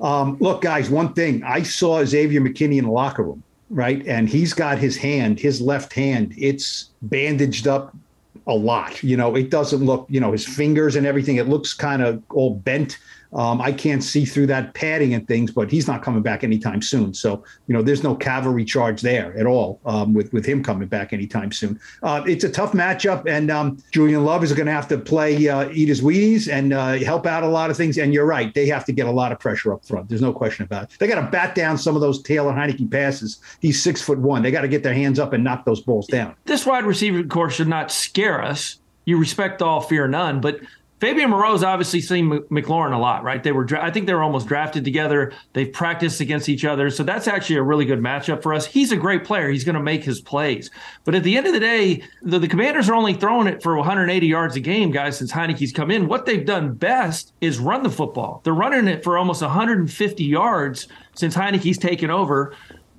[0.00, 4.06] Um, look, guys, one thing I saw Xavier McKinney in the locker room right?
[4.06, 7.94] And he's got his hand, his left hand, it's bandaged up
[8.46, 9.02] a lot.
[9.02, 12.22] You know, it doesn't look, you know, his fingers and everything, it looks kind of
[12.30, 12.98] all bent.
[13.32, 16.80] Um, I can't see through that padding and things, but he's not coming back anytime
[16.80, 17.12] soon.
[17.12, 20.88] So, you know, there's no cavalry charge there at all um, with, with him coming
[20.88, 21.78] back anytime soon.
[22.02, 25.48] Uh, it's a tough matchup, and um, Julian Love is going to have to play,
[25.48, 27.98] uh, eat his Wheaties and uh, help out a lot of things.
[27.98, 30.08] And you're right, they have to get a lot of pressure up front.
[30.08, 30.90] There's no question about it.
[30.98, 33.40] They got to bat down some of those Taylor Heinicke passes.
[33.60, 34.42] He's six foot one.
[34.42, 36.34] They got to get their hands up and knock those balls down.
[36.46, 38.78] This wide receiver core should not scare us.
[39.04, 40.40] You respect all, fear none.
[40.40, 40.60] But
[41.00, 43.42] Fabian Moreau's obviously seen McLaurin a lot, right?
[43.42, 45.32] They were, I think they were almost drafted together.
[45.52, 48.66] They've practiced against each other, so that's actually a really good matchup for us.
[48.66, 49.48] He's a great player.
[49.48, 50.70] He's going to make his plays,
[51.04, 53.76] but at the end of the day, the, the Commanders are only throwing it for
[53.76, 55.18] 180 yards a game, guys.
[55.18, 58.40] Since Heinicke's come in, what they've done best is run the football.
[58.42, 62.54] They're running it for almost 150 yards since Heinicke's taken over.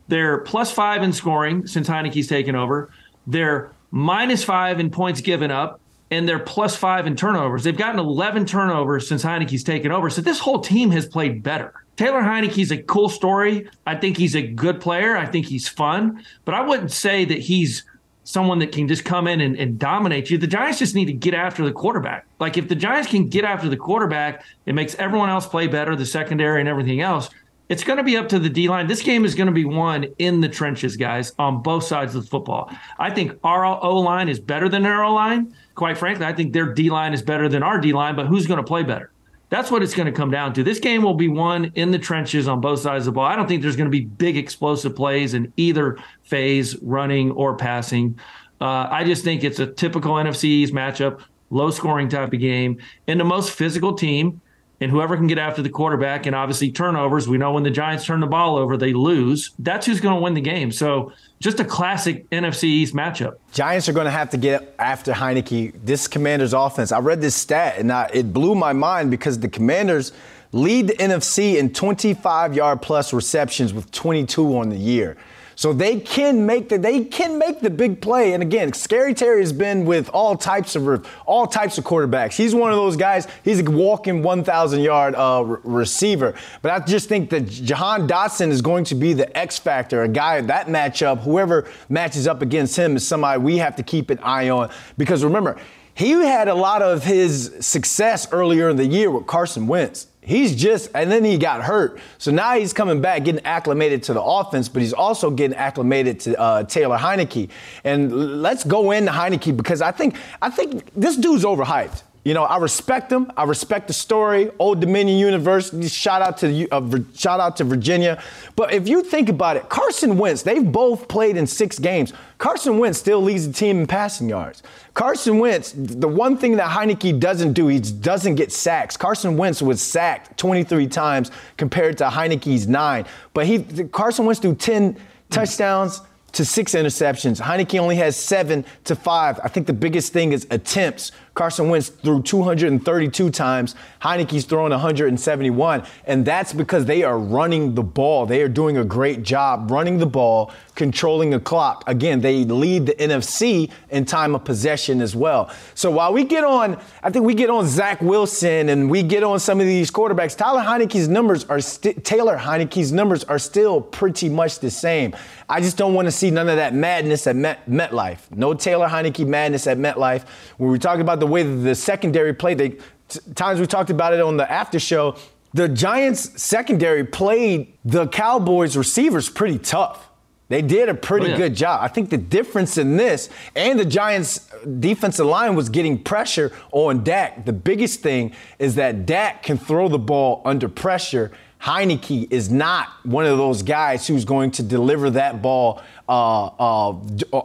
[0.08, 2.92] They're plus five in scoring since Heinicke's taken over.
[3.28, 7.64] They're minus five in points given up and they're plus five in turnovers.
[7.64, 10.10] They've gotten 11 turnovers since Heinicke's taken over.
[10.10, 11.74] So this whole team has played better.
[11.96, 13.70] Taylor Heinicke's a cool story.
[13.86, 15.18] I think he's a good player.
[15.18, 17.84] I think he's fun, but I wouldn't say that he's
[18.24, 20.38] someone that can just come in and, and, dominate you.
[20.38, 22.28] The Giants just need to get after the quarterback.
[22.40, 25.96] Like if the Giants can get after the quarterback, it makes everyone else play better,
[25.96, 27.32] the secondary and everything else.
[27.70, 28.88] It's going to be up to the D line.
[28.88, 32.24] This game is going to be won in the trenches, guys, on both sides of
[32.24, 32.72] the football.
[32.98, 35.56] I think our O line is better than their O line.
[35.76, 38.48] Quite frankly, I think their D line is better than our D line, but who's
[38.48, 39.12] going to play better?
[39.50, 40.64] That's what it's going to come down to.
[40.64, 43.26] This game will be won in the trenches on both sides of the ball.
[43.26, 47.56] I don't think there's going to be big explosive plays in either phase, running or
[47.56, 48.20] passing.
[48.60, 53.20] Uh, I just think it's a typical NFC's matchup, low scoring type of game, and
[53.20, 54.42] the most physical team
[54.82, 58.06] and whoever can get after the quarterback and obviously turnovers we know when the giants
[58.06, 59.52] turn the ball over they lose.
[59.60, 60.72] That's who's going to win the game.
[60.72, 63.38] So just a classic nfc east matchup.
[63.54, 67.36] Giants are going to have to get after heinicke this commander's offense i read this
[67.36, 70.12] stat and I, it blew my mind because the commanders
[70.52, 75.18] lead the nfc in 25 yard plus receptions with 22 on the year
[75.60, 78.32] so they can make the they can make the big play.
[78.32, 82.38] And again, Scary Terry has been with all types of all types of quarterbacks.
[82.38, 83.28] He's one of those guys.
[83.44, 86.34] He's a walking 1,000 yard uh, re- receiver.
[86.62, 90.08] But I just think that Jahan Dotson is going to be the X factor, a
[90.08, 91.20] guy that matchup.
[91.24, 95.26] Whoever matches up against him is somebody we have to keep an eye on because
[95.26, 95.60] remember.
[95.94, 100.08] He had a lot of his success earlier in the year with Carson Wentz.
[100.30, 102.00] He's just, and then he got hurt.
[102.20, 106.20] So now he's coming back, getting acclimated to the offense, but he's also getting acclimated
[106.20, 107.50] to uh, Taylor Heinicke.
[107.84, 112.04] And let's go into Heinicke because I think, I think this dude's overhyped.
[112.26, 113.32] You know, I respect him.
[113.38, 114.52] I respect the story.
[114.60, 115.88] Old Dominion University.
[115.88, 118.22] Shout out to uh, shout out to Virginia.
[118.58, 120.44] But if you think about it, Carson Wentz.
[120.44, 122.12] They've both played in six games.
[122.38, 124.64] Carson Wentz still leads the team in passing yards.
[124.94, 125.74] Carson Wentz.
[125.76, 128.98] The one thing that Heinicke doesn't do, he doesn't get sacks.
[128.98, 133.06] Carson Wentz was sacked 23 times compared to Heinicke's nine.
[133.34, 134.98] But he Carson Wentz threw 10
[135.30, 136.02] touchdowns
[136.34, 137.42] to six interceptions.
[137.42, 139.40] Heinicke only has seven to five.
[139.44, 141.12] I think the biggest thing is attempts.
[141.40, 143.74] Carson Wentz threw 232 times.
[144.02, 145.84] Heinicke's throwing 171.
[146.04, 148.26] And that's because they are running the ball.
[148.26, 151.86] They are doing a great job running the ball, controlling the clock.
[151.88, 155.50] Again, they lead the NFC in time of possession as well.
[155.76, 159.24] So while we get on, I think we get on Zach Wilson and we get
[159.24, 163.80] on some of these quarterbacks, Tyler Heinicke's numbers are st- Taylor Heinicke's numbers are still
[163.80, 165.16] pretty much the same.
[165.48, 168.20] I just don't want to see none of that madness at Met, MetLife.
[168.36, 170.26] No Taylor Heinicke madness at MetLife.
[170.58, 172.58] When we talk about the way that the secondary played.
[172.58, 175.16] They t- times we talked about it on the after show.
[175.54, 180.10] The Giants secondary played the Cowboys receivers pretty tough.
[180.50, 181.38] They did a pretty oh, yeah.
[181.38, 181.80] good job.
[181.84, 187.04] I think the difference in this and the Giants defensive line was getting pressure on
[187.04, 187.46] Dak.
[187.46, 191.32] The biggest thing is that Dak can throw the ball under pressure.
[191.62, 196.96] Heinicke is not one of those guys who's going to deliver that ball uh, uh,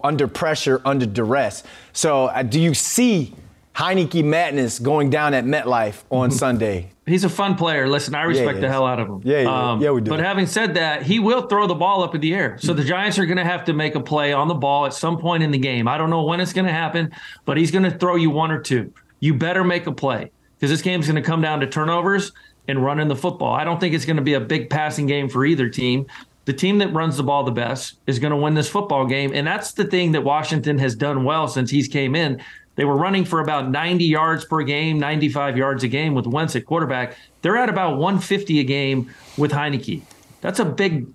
[0.02, 1.62] under pressure, under duress.
[1.92, 3.34] So, uh, do you see
[3.74, 6.30] Heinicke madness going down at MetLife on.
[6.44, 6.90] Sunday?
[7.06, 7.86] He's a fun player.
[7.86, 9.20] Listen, I respect yeah, the hell out of him.
[9.24, 10.10] Yeah, yeah, um, yeah, we do.
[10.10, 12.56] But having said that, he will throw the ball up in the air.
[12.58, 14.94] So the Giants are going to have to make a play on the ball at
[14.94, 15.86] some point in the game.
[15.86, 17.12] I don't know when it's going to happen,
[17.44, 18.92] but he's going to throw you one or two.
[19.20, 22.32] You better make a play because this game's going to come down to turnovers
[22.68, 23.52] and running the football.
[23.52, 26.06] I don't think it's going to be a big passing game for either team.
[26.46, 29.32] The team that runs the ball the best is going to win this football game.
[29.34, 32.42] And that's the thing that Washington has done well since he's came in.
[32.76, 36.56] They were running for about 90 yards per game, 95 yards a game with Wentz
[36.56, 37.16] at quarterback.
[37.42, 40.02] They're at about 150 a game with Heinicke.
[40.40, 41.06] That's a big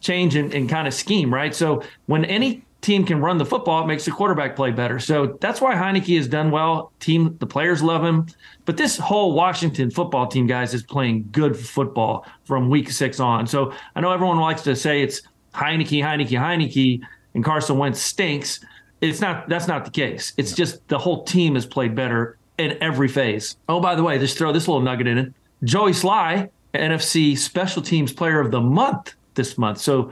[0.00, 1.54] change in, in kind of scheme, right?
[1.54, 5.00] So when any team can run the football, it makes the quarterback play better.
[5.00, 6.92] So that's why Heinicke has done well.
[7.00, 8.26] Team, the players love him.
[8.66, 13.46] But this whole Washington football team, guys, is playing good football from week six on.
[13.46, 15.22] So I know everyone likes to say it's
[15.54, 17.00] Heinicke, Heinicke, Heinicke,
[17.34, 18.60] and Carson Wentz stinks.
[19.04, 19.48] It's not.
[19.48, 20.32] That's not the case.
[20.36, 23.56] It's just the whole team has played better in every phase.
[23.68, 25.32] Oh, by the way, just throw this little nugget in it.
[25.62, 29.78] Joey Slye, NFC Special Teams Player of the Month this month.
[29.78, 30.10] So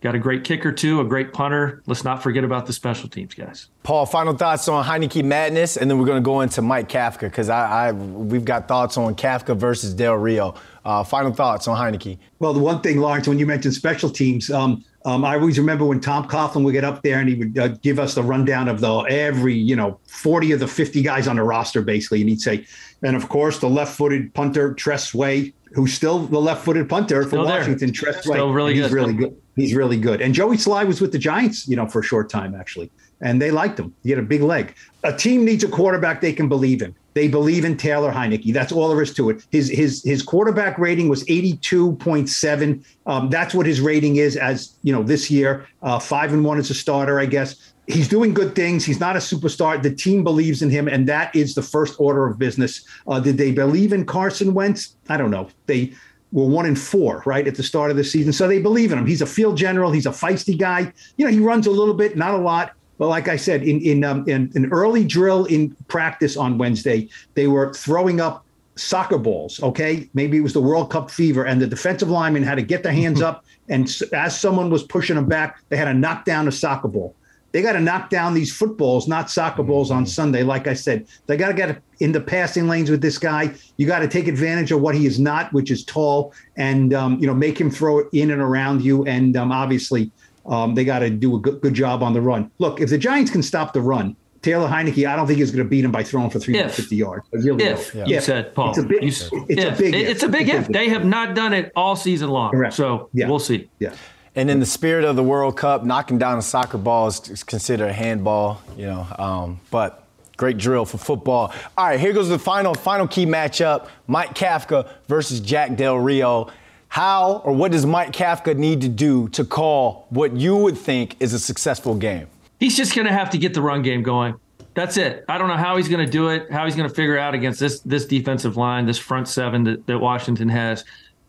[0.00, 1.82] got a great kicker too, a great punter.
[1.86, 3.68] Let's not forget about the special teams guys.
[3.82, 7.22] Paul, final thoughts on Heinicke madness, and then we're going to go into Mike Kafka
[7.22, 10.54] because I, I, we've got thoughts on Kafka versus Del Rio.
[10.84, 12.18] Uh, final thoughts on Heinicke.
[12.38, 15.84] Well, the one thing, Lawrence, when you mentioned special teams, um, um, I always remember
[15.84, 18.68] when Tom Coughlin would get up there and he would uh, give us the rundown
[18.68, 22.20] of the every, you know, 40 of the 50 guys on the roster, basically.
[22.20, 22.66] And he'd say,
[23.02, 27.22] and of course, the left footed punter, Tress Way, who's still the left footed punter
[27.24, 28.36] for Washington, Tress Way.
[28.36, 28.92] Still really he's good.
[28.92, 29.36] really good.
[29.54, 30.20] He's really good.
[30.20, 32.90] And Joey Slye was with the Giants, you know, for a short time, actually.
[33.20, 33.94] And they liked him.
[34.02, 34.74] He had a big leg.
[35.04, 36.94] A team needs a quarterback they can believe in.
[37.18, 38.52] They believe in Taylor Heinicke.
[38.52, 39.44] That's all there is to it.
[39.50, 42.84] His his his quarterback rating was 82.7.
[43.06, 45.66] Um, that's what his rating is as you know this year.
[45.82, 47.72] Uh, five and one as a starter, I guess.
[47.88, 48.84] He's doing good things.
[48.84, 49.82] He's not a superstar.
[49.82, 52.86] The team believes in him, and that is the first order of business.
[53.08, 54.94] Uh, did they believe in Carson Wentz?
[55.08, 55.48] I don't know.
[55.66, 55.94] They
[56.30, 58.32] were one in four, right, at the start of the season.
[58.32, 59.06] So they believe in him.
[59.06, 59.90] He's a field general.
[59.90, 60.92] He's a feisty guy.
[61.16, 62.74] You know, he runs a little bit, not a lot.
[62.98, 67.08] But like I said, in in, um, in an early drill in practice on Wednesday,
[67.34, 68.44] they were throwing up
[68.76, 69.62] soccer balls.
[69.62, 72.82] Okay, maybe it was the World Cup fever, and the defensive linemen had to get
[72.82, 76.48] their hands up, and as someone was pushing them back, they had to knock down
[76.48, 77.14] a soccer ball.
[77.52, 80.42] They got to knock down these footballs, not soccer balls on Sunday.
[80.42, 83.54] Like I said, they got to get in the passing lanes with this guy.
[83.78, 87.18] You got to take advantage of what he is not, which is tall, and um,
[87.18, 89.04] you know make him throw it in and around you.
[89.06, 90.10] And um, obviously,
[90.48, 92.50] um, they got to do a good, good, job on the run.
[92.58, 95.64] Look, if the Giants can stop the run, Taylor Heinicke, I don't think he's going
[95.64, 97.28] to beat him by throwing for 350 if, yards.
[97.34, 98.06] I really if yeah.
[98.06, 99.78] you said Paul, it's a big, it's if.
[99.78, 100.68] a big, it's a big if.
[100.68, 102.74] They have not done it all season long, Correct.
[102.74, 103.28] so yeah.
[103.28, 103.68] we'll see.
[103.78, 103.94] Yeah.
[104.34, 107.88] And in the spirit of the World Cup, knocking down a soccer ball is considered
[107.88, 109.06] a handball, you know.
[109.18, 110.04] Um, but
[110.36, 111.52] great drill for football.
[111.76, 116.50] All right, here goes the final final key matchup: Mike Kafka versus Jack Del Rio.
[116.88, 121.16] How or what does Mike Kafka need to do to call what you would think
[121.20, 122.26] is a successful game?
[122.58, 124.34] He's just going to have to get the run game going.
[124.74, 125.24] That's it.
[125.28, 127.34] I don't know how he's going to do it, how he's going to figure out
[127.34, 130.84] against this this defensive line, this front seven that, that Washington has.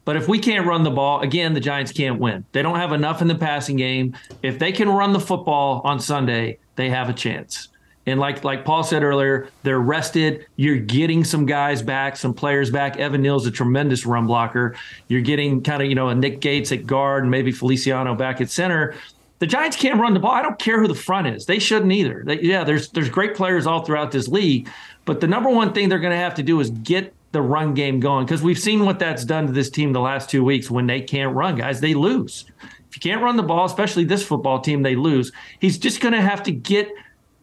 [0.05, 2.45] But if we can't run the ball, again, the Giants can't win.
[2.51, 4.15] They don't have enough in the passing game.
[4.41, 7.67] If they can run the football on Sunday, they have a chance.
[8.09, 10.45] And like like Paul said earlier, they're rested.
[10.55, 12.97] You're getting some guys back, some players back.
[12.97, 14.75] Evan Neal's a tremendous run blocker.
[15.07, 18.41] You're getting kind of you know a Nick Gates at guard and maybe Feliciano back
[18.41, 18.95] at center.
[19.39, 20.31] The Giants can't run the ball.
[20.31, 21.45] I don't care who the front is.
[21.45, 22.23] They shouldn't either.
[22.25, 24.69] They, yeah, there's there's great players all throughout this league,
[25.05, 27.73] but the number one thing they're going to have to do is get the run
[27.73, 30.69] game going because we've seen what that's done to this team the last two weeks.
[30.69, 32.45] When they can't run, guys, they lose.
[32.89, 35.31] If you can't run the ball, especially this football team, they lose.
[35.59, 36.91] He's just going to have to get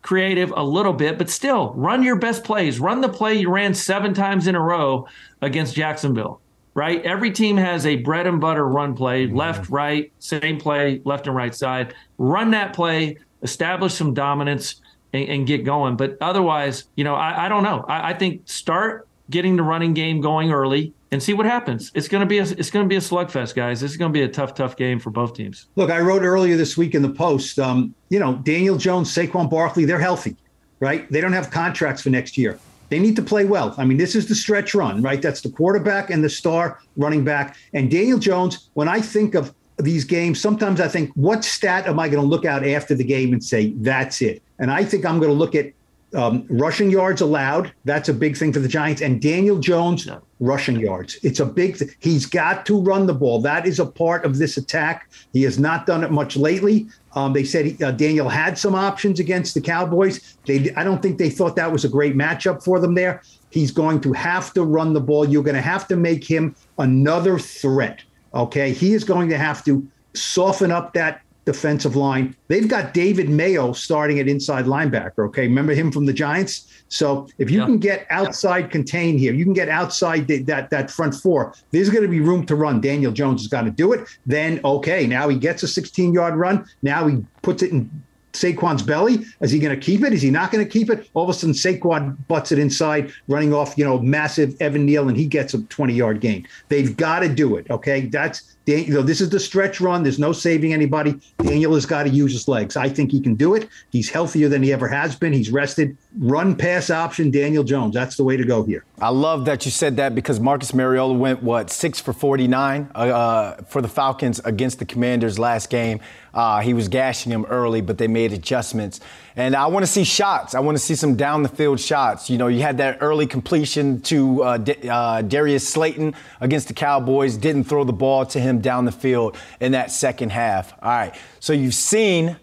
[0.06, 2.78] creative a little bit, but still run your best plays.
[2.78, 5.08] Run the play you ran seven times in a row
[5.42, 6.40] against Jacksonville,
[6.74, 7.02] right?
[7.04, 9.36] Every team has a bread and butter run play, mm-hmm.
[9.36, 11.92] left, right, same play, left and right side.
[12.18, 14.80] Run that play, establish some dominance,
[15.12, 15.96] and, and get going.
[15.96, 17.84] But otherwise, you know, I, I don't know.
[17.88, 21.92] I, I think start getting the running game going early and see what happens.
[21.94, 23.80] It's going to be a, it's going to be a slugfest, guys.
[23.80, 25.66] This is going to be a tough, tough game for both teams.
[25.76, 27.58] Look, I wrote earlier this week in the Post.
[27.58, 30.36] Um, you know, Daniel Jones, Saquon Barkley, they're healthy,
[30.80, 31.10] right?
[31.10, 32.58] They don't have contracts for next year.
[32.88, 33.74] They need to play well.
[33.78, 35.20] I mean, this is the stretch run, right?
[35.20, 37.56] That's the quarterback and the star running back.
[37.72, 41.98] And Daniel Jones, when I think of these games, sometimes I think, what stat am
[41.98, 44.42] I going to look out after the game and say that's it?
[44.58, 45.72] And I think I'm going to look at
[46.16, 47.72] Um, rushing yards allowed.
[47.84, 49.02] That's a big thing for the Giants.
[49.02, 50.18] And Daniel Jones, yeah.
[50.40, 51.18] rushing yards.
[51.22, 53.42] It's a big th- He's got to run the ball.
[53.42, 55.10] That is a part of this attack.
[55.34, 56.86] He has not done it much lately.
[57.14, 60.38] Um, they said he, uh, Daniel had some options against the Cowboys.
[60.46, 63.22] They, I don't think they thought that was a great matchup for them there.
[63.50, 65.28] He's going to have to run the ball.
[65.28, 68.02] You're going to have to make him another threat.
[68.32, 68.72] Okay.
[68.72, 72.36] He is going to have to soften up that defensive line.
[72.48, 75.26] They've got David Mayo starting at inside linebacker.
[75.28, 76.66] Okay, remember him from the Giants.
[76.88, 77.66] So if you yeah.
[77.66, 78.68] can get outside yeah.
[78.68, 81.54] contain here, you can get outside the, that that front four.
[81.70, 82.80] There's going to be room to run.
[82.80, 84.06] Daniel Jones has got to do it.
[84.26, 86.66] Then okay, now he gets a 16 yard run.
[86.82, 87.90] Now he puts it in
[88.36, 89.24] Saquon's belly?
[89.40, 90.12] Is he going to keep it?
[90.12, 91.08] Is he not going to keep it?
[91.14, 95.08] All of a sudden, Saquon butts it inside, running off, you know, massive Evan Neal,
[95.08, 96.46] and he gets a 20 yard gain.
[96.68, 97.66] They've got to do it.
[97.70, 98.02] Okay.
[98.02, 100.02] That's you know, this is the stretch run.
[100.02, 101.20] There's no saving anybody.
[101.38, 102.76] Daniel has got to use his legs.
[102.76, 103.68] I think he can do it.
[103.90, 105.32] He's healthier than he ever has been.
[105.32, 105.96] He's rested.
[106.18, 107.94] Run pass option, Daniel Jones.
[107.94, 108.84] That's the way to go here.
[109.00, 113.62] I love that you said that because Marcus Mariota went, what, six for 49 uh,
[113.68, 116.00] for the Falcons against the Commanders last game.
[116.34, 119.00] Uh, he was gashing him early, but they made adjustments.
[119.38, 120.54] And I want to see shots.
[120.54, 122.30] I want to see some down the field shots.
[122.30, 126.74] You know, you had that early completion to uh, D- uh, Darius Slayton against the
[126.74, 130.72] Cowboys, didn't throw the ball to him down the field in that second half.
[130.82, 131.14] All right.
[131.38, 132.38] So you've seen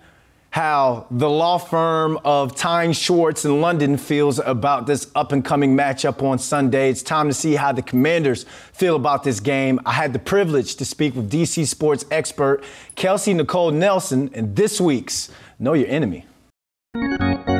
[0.52, 5.76] how the law firm of Tynes Schwartz in London feels about this up and coming
[5.76, 6.92] matchup on Sunday.
[6.92, 9.80] It's time to see how the Commanders feel about this game.
[9.84, 14.80] I had the privilege to speak with DC sports expert Kelsey Nicole Nelson in this
[14.80, 16.28] week's Know Your Enemy.
[16.96, 17.58] I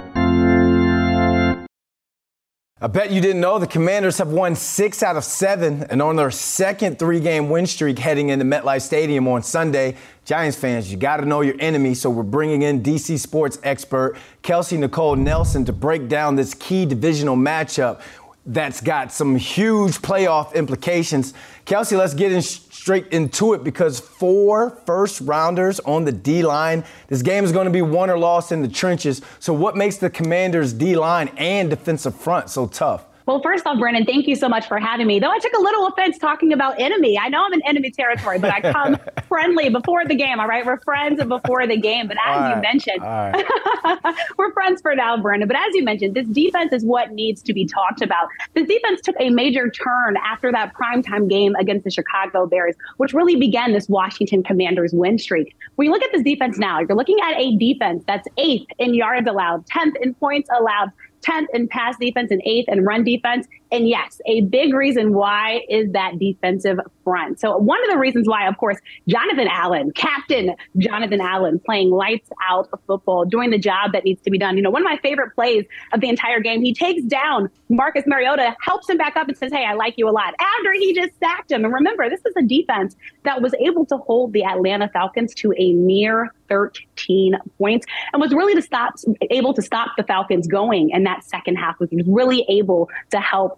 [2.88, 6.30] bet you didn't know the Commanders have won six out of seven and on their
[6.30, 9.96] second three game win streak heading into MetLife Stadium on Sunday.
[10.24, 14.18] Giants fans, you got to know your enemy, so we're bringing in DC sports expert
[14.44, 18.02] Kelsey Nicole Nelson to break down this key divisional matchup
[18.46, 21.34] that's got some huge playoff implications.
[21.66, 26.84] Kelsey, let's get in straight into it because four first rounders on the D line.
[27.08, 29.22] This game is going to be won or lost in the trenches.
[29.40, 33.06] So, what makes the Commanders' D line and defensive front so tough?
[33.26, 35.20] Well, first off, Brandon, thank you so much for having me.
[35.20, 37.18] Though I took a little offense talking about enemy.
[37.18, 40.40] I know I'm in enemy territory, but I come friendly before the game.
[40.40, 40.66] All right.
[40.66, 42.08] We're friends before the game.
[42.08, 42.56] But as right.
[42.56, 44.16] you mentioned, right.
[44.38, 45.48] we're friends for now, Brandon.
[45.48, 48.28] But as you mentioned, this defense is what needs to be talked about.
[48.54, 53.14] This defense took a major turn after that primetime game against the Chicago Bears, which
[53.14, 55.56] really began this Washington Commanders win streak.
[55.76, 58.94] When you look at this defense now, you're looking at a defense that's eighth in
[58.94, 60.92] yards allowed, 10th in points allowed,
[61.24, 63.48] 10th in pass defense and 8th in run defense.
[63.74, 67.40] And yes, a big reason why is that defensive front.
[67.40, 72.30] So one of the reasons why, of course, Jonathan Allen, Captain Jonathan Allen, playing lights
[72.48, 74.58] out of football, doing the job that needs to be done.
[74.58, 78.04] You know, one of my favorite plays of the entire game, he takes down Marcus
[78.06, 80.36] Mariota, helps him back up and says, Hey, I like you a lot.
[80.40, 81.66] After he just sacked him.
[81.66, 85.52] And remember, this is a defense that was able to hold the Atlanta Falcons to
[85.58, 88.94] a mere 13 points and was really to stop
[89.32, 93.58] able to stop the Falcons going in that second half was really able to help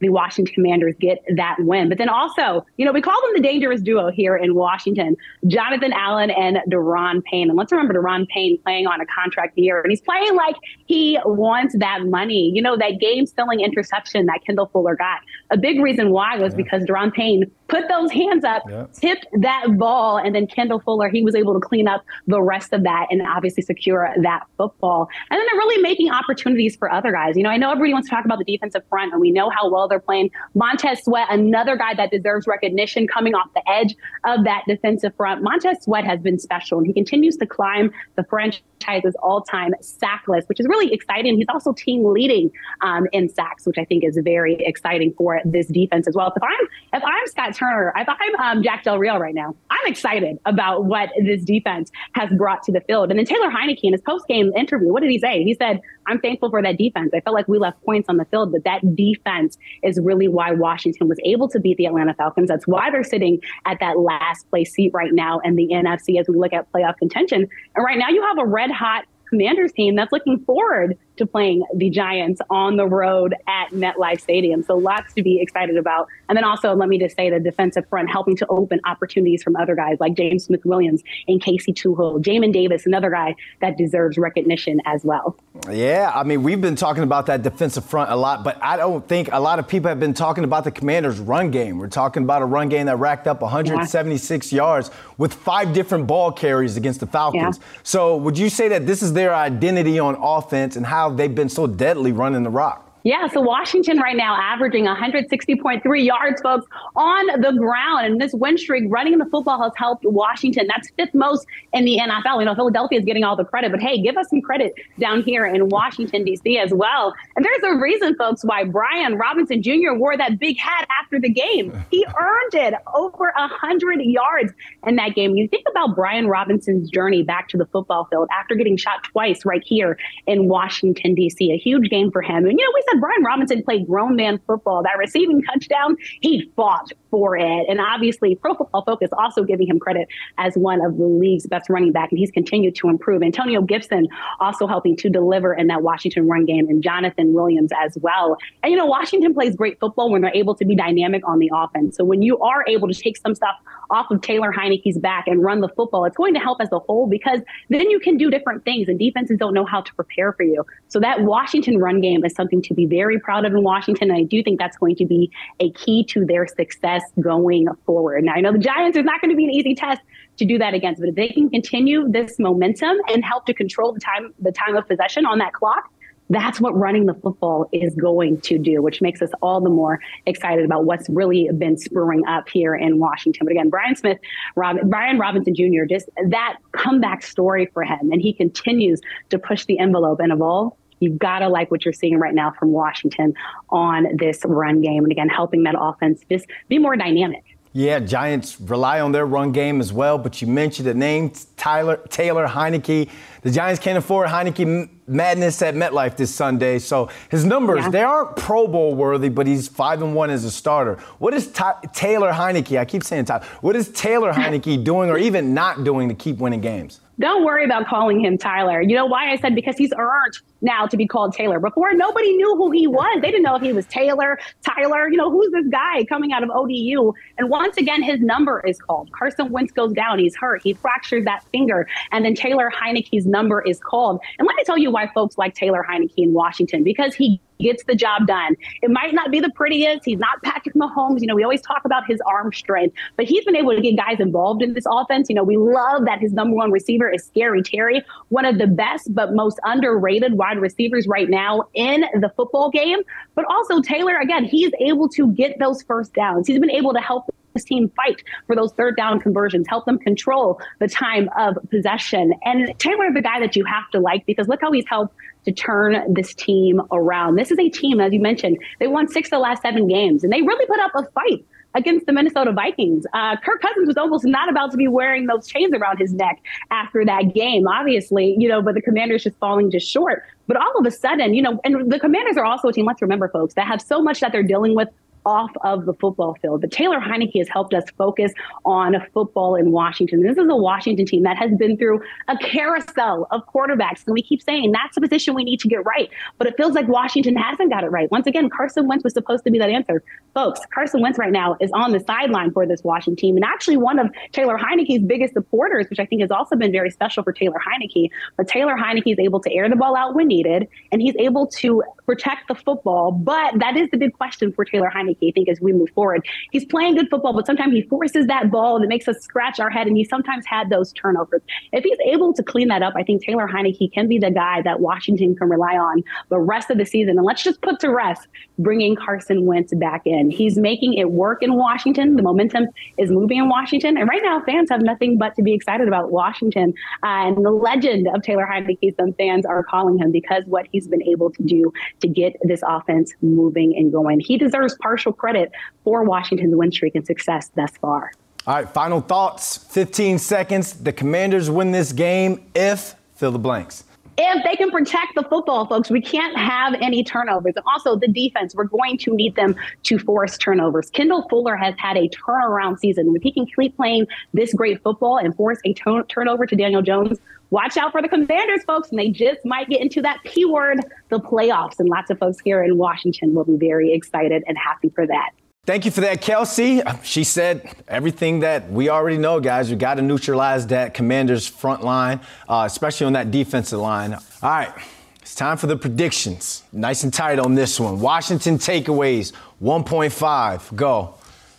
[0.00, 1.88] the Washington Commanders get that win.
[1.88, 5.92] But then also, you know, we call them the dangerous duo here in Washington, Jonathan
[5.92, 7.48] Allen and Daron Payne.
[7.48, 10.56] And let's remember Daron Payne playing on a contract year, and he's playing like
[10.86, 12.50] he wants that money.
[12.54, 15.20] You know, that game stealing interception that Kendall Fuller got.
[15.50, 16.56] A big reason why was yeah.
[16.56, 18.86] because Daron Payne put those hands up, yeah.
[18.92, 22.72] tipped that ball, and then Kendall Fuller, he was able to clean up the rest
[22.72, 25.08] of that and obviously secure that football.
[25.30, 27.36] And then they're really making opportunities for other guys.
[27.36, 29.50] You know, I know everybody wants to talk about the defensive front, and we know
[29.50, 30.30] how well they're playing.
[30.54, 33.94] Montez Sweat, another guy that deserves recognition coming off the edge
[34.24, 35.42] of that defensive front.
[35.42, 40.48] Montez Sweat has been special, and he continues to climb the franchise's all-time sack list,
[40.48, 41.36] which is really exciting.
[41.36, 45.66] He's also team leading um, in sacks, which I think is very exciting for this
[45.66, 46.32] defense as well.
[46.34, 49.86] If I'm if I'm Scott Turner, if I'm um, Jack Del Rio right now, I'm
[49.86, 53.10] excited about what this defense has brought to the field.
[53.10, 55.42] And then Taylor Heinicke in his post-game interview, what did he say?
[55.42, 57.10] He said, "I'm thankful for that defense.
[57.14, 60.52] I felt like we left points on the field, but that defense is really why
[60.52, 62.48] Washington was able to beat the Atlanta Falcons.
[62.48, 66.28] That's why they're sitting at that last place seat right now in the NFC as
[66.28, 67.48] we look at playoff contention.
[67.74, 71.64] And right now, you have a red hot Commanders team that's looking forward to playing
[71.74, 74.62] the Giants on the road at MetLife Stadium.
[74.62, 76.08] So lots to be excited about.
[76.28, 79.56] And then also, let me just say the defensive front helping to open opportunities from
[79.56, 84.18] other guys like James Smith Williams and Casey Toohill, Jamin Davis, another guy that deserves
[84.18, 85.36] recognition as well.
[85.70, 89.06] Yeah, I mean, we've been talking about that defensive front a lot, but I don't
[89.06, 91.78] think a lot of people have been talking about the Commanders' run game.
[91.78, 94.56] We're talking about a run game that racked up 176 yeah.
[94.56, 97.58] yards with five different ball carries against the Falcons.
[97.58, 97.66] Yeah.
[97.82, 101.48] So, would you say that this is their identity on offense, and how they've been
[101.48, 102.85] so deadly running the rock.
[103.06, 108.04] Yeah, so Washington right now averaging 160.3 yards, folks, on the ground.
[108.04, 110.66] And this win streak running in the football has helped Washington.
[110.66, 112.40] That's fifth most in the NFL.
[112.40, 115.22] You know, Philadelphia is getting all the credit, but hey, give us some credit down
[115.22, 116.58] here in Washington, D.C.
[116.58, 117.14] as well.
[117.36, 119.94] And there's a reason, folks, why Brian Robinson Jr.
[119.94, 121.80] wore that big hat after the game.
[121.92, 124.52] He earned it over 100 yards
[124.84, 125.36] in that game.
[125.36, 129.44] You think about Brian Robinson's journey back to the football field after getting shot twice
[129.44, 129.96] right here
[130.26, 131.52] in Washington, D.C.
[131.52, 132.46] A huge game for him.
[132.46, 134.82] And, you know, we said Brian Robinson played grown man football.
[134.82, 137.66] That receiving touchdown, he fought for it.
[137.68, 141.70] And obviously, Pro Football Focus also giving him credit as one of the league's best
[141.70, 143.22] running back, and he's continued to improve.
[143.22, 144.08] Antonio Gibson
[144.40, 148.36] also helping to deliver in that Washington run game, and Jonathan Williams as well.
[148.62, 151.50] And you know, Washington plays great football when they're able to be dynamic on the
[151.54, 151.96] offense.
[151.96, 153.56] So when you are able to take some stuff
[153.90, 156.78] off of Taylor Heinicke's back and run the football, it's going to help as a
[156.78, 157.40] whole because
[157.70, 160.64] then you can do different things, and defenses don't know how to prepare for you.
[160.88, 164.10] So that Washington run game is something to be very proud of in Washington.
[164.10, 165.30] And I do think that's going to be
[165.60, 168.24] a key to their success going forward.
[168.24, 170.00] Now, I know the Giants is not going to be an easy test
[170.38, 173.92] to do that against, but if they can continue this momentum and help to control
[173.92, 175.90] the time, the time of possession on that clock,
[176.28, 180.00] that's what running the football is going to do, which makes us all the more
[180.26, 183.46] excited about what's really been spurring up here in Washington.
[183.46, 184.18] But again, Brian Smith,
[184.56, 188.10] Rob, Brian Robinson Jr., just that comeback story for him.
[188.10, 191.92] And he continues to push the envelope and evolve You've got to like what you're
[191.92, 193.34] seeing right now from Washington
[193.70, 195.04] on this run game.
[195.04, 197.44] And again, helping that offense just be more dynamic.
[197.72, 201.98] Yeah, Giants rely on their run game as well, but you mentioned the name Tyler
[202.08, 203.10] Taylor Heinicke.
[203.42, 206.78] The Giants can't afford Heinicke madness at MetLife this Sunday.
[206.78, 207.90] So his numbers, yeah.
[207.90, 210.96] they aren't Pro Bowl worthy, but he's 5 and 1 as a starter.
[211.18, 211.52] What is
[211.92, 212.78] Taylor Heinicke?
[212.78, 213.44] I keep saying Tyler.
[213.60, 217.00] What is Taylor Heinicke doing or even not doing to keep winning games?
[217.18, 218.82] Don't worry about calling him Tyler.
[218.82, 221.58] You know why I said because he's earned now to be called Taylor.
[221.58, 223.22] Before nobody knew who he was.
[223.22, 226.42] They didn't know if he was Taylor, Tyler, you know, who's this guy coming out
[226.42, 227.14] of ODU?
[227.38, 229.10] And once again, his number is called.
[229.12, 230.18] Carson Wentz goes down.
[230.18, 230.62] He's hurt.
[230.62, 231.88] He fractures that finger.
[232.12, 234.20] And then Taylor Heinicke's number is called.
[234.38, 237.84] And let me tell you why folks like Taylor Heinicke in Washington, because he gets
[237.84, 238.56] the job done.
[238.82, 240.04] It might not be the prettiest.
[240.04, 241.20] He's not Patrick Mahomes.
[241.20, 243.96] You know, we always talk about his arm strength, but he's been able to get
[243.96, 245.28] guys involved in this offense.
[245.28, 248.66] You know, we love that his number one receiver is Scary Terry, one of the
[248.66, 253.00] best but most underrated wide receivers right now in the football game.
[253.34, 256.46] But also Taylor, again, he's able to get those first downs.
[256.46, 257.34] He's been able to help
[257.64, 262.32] team fight for those third down conversions, help them control the time of possession.
[262.44, 265.52] And Taylor, the guy that you have to like because look how he's helped to
[265.52, 267.36] turn this team around.
[267.36, 270.24] This is a team, as you mentioned, they won six of the last seven games,
[270.24, 271.44] and they really put up a fight
[271.76, 273.06] against the Minnesota Vikings.
[273.12, 276.40] Uh, Kirk Cousins was almost not about to be wearing those chains around his neck
[276.70, 280.24] after that game, obviously, you know, but the commanders just falling just short.
[280.46, 283.02] But all of a sudden, you know, and the commanders are also a team, let's
[283.02, 284.88] remember, folks, that have so much that they're dealing with
[285.26, 286.62] off of the football field.
[286.62, 288.32] But Taylor Heinicke has helped us focus
[288.64, 290.22] on football in Washington.
[290.22, 294.06] This is a Washington team that has been through a carousel of quarterbacks.
[294.06, 296.08] And we keep saying that's the position we need to get right.
[296.38, 298.10] But it feels like Washington hasn't got it right.
[298.10, 300.02] Once again, Carson Wentz was supposed to be that answer.
[300.32, 303.76] Folks, Carson Wentz right now is on the sideline for this Washington team and actually
[303.76, 307.32] one of Taylor Heinicke's biggest supporters, which I think has also been very special for
[307.32, 308.10] Taylor Heinicke.
[308.36, 311.46] But Taylor Heinicke is able to air the ball out when needed, and he's able
[311.48, 313.12] to protect the football.
[313.12, 315.28] But that is the big question for Taylor Heinicke.
[315.28, 316.26] I think, as we move forward.
[316.50, 319.60] He's playing good football, but sometimes he forces that ball and it makes us scratch
[319.60, 319.86] our head.
[319.86, 321.42] And he sometimes had those turnovers.
[321.72, 324.62] If he's able to clean that up, I think Taylor Heinicke can be the guy
[324.62, 327.16] that Washington can rely on the rest of the season.
[327.16, 330.30] And let's just put to rest bringing Carson Wentz back in.
[330.30, 332.16] He's making it work in Washington.
[332.16, 333.96] The momentum is moving in Washington.
[333.96, 336.74] And right now, fans have nothing but to be excited about Washington.
[337.02, 340.88] Uh, and the legend of Taylor Heinicke, some fans are calling him because what he's
[340.88, 344.20] been able to do to get this offense moving and going.
[344.20, 345.52] He deserves partial credit
[345.84, 348.12] for Washington's win streak and success thus far.
[348.46, 350.74] All right, final thoughts 15 seconds.
[350.74, 353.84] The Commanders win this game if fill the blanks
[354.18, 357.54] if they can protect the football, folks, we can't have any turnovers.
[357.66, 359.54] Also the defense, we're going to need them
[359.84, 360.90] to force turnovers.
[360.90, 363.14] Kendall Fuller has had a turnaround season.
[363.14, 366.82] If he can keep playing this great football and force a t- turnover to Daniel
[366.82, 367.18] Jones,
[367.50, 370.80] watch out for the Commanders, folks, and they just might get into that P word,
[371.10, 371.78] the playoffs.
[371.78, 375.30] And lots of folks here in Washington will be very excited and happy for that.
[375.66, 376.80] Thank you for that, Kelsey.
[377.02, 379.68] She said everything that we already know, guys.
[379.68, 384.14] We got to neutralize that Commanders front line, uh, especially on that defensive line.
[384.14, 384.72] All right,
[385.20, 386.62] it's time for the predictions.
[386.72, 387.98] Nice and tight on this one.
[387.98, 390.76] Washington takeaways 1.5.
[390.76, 391.14] Go.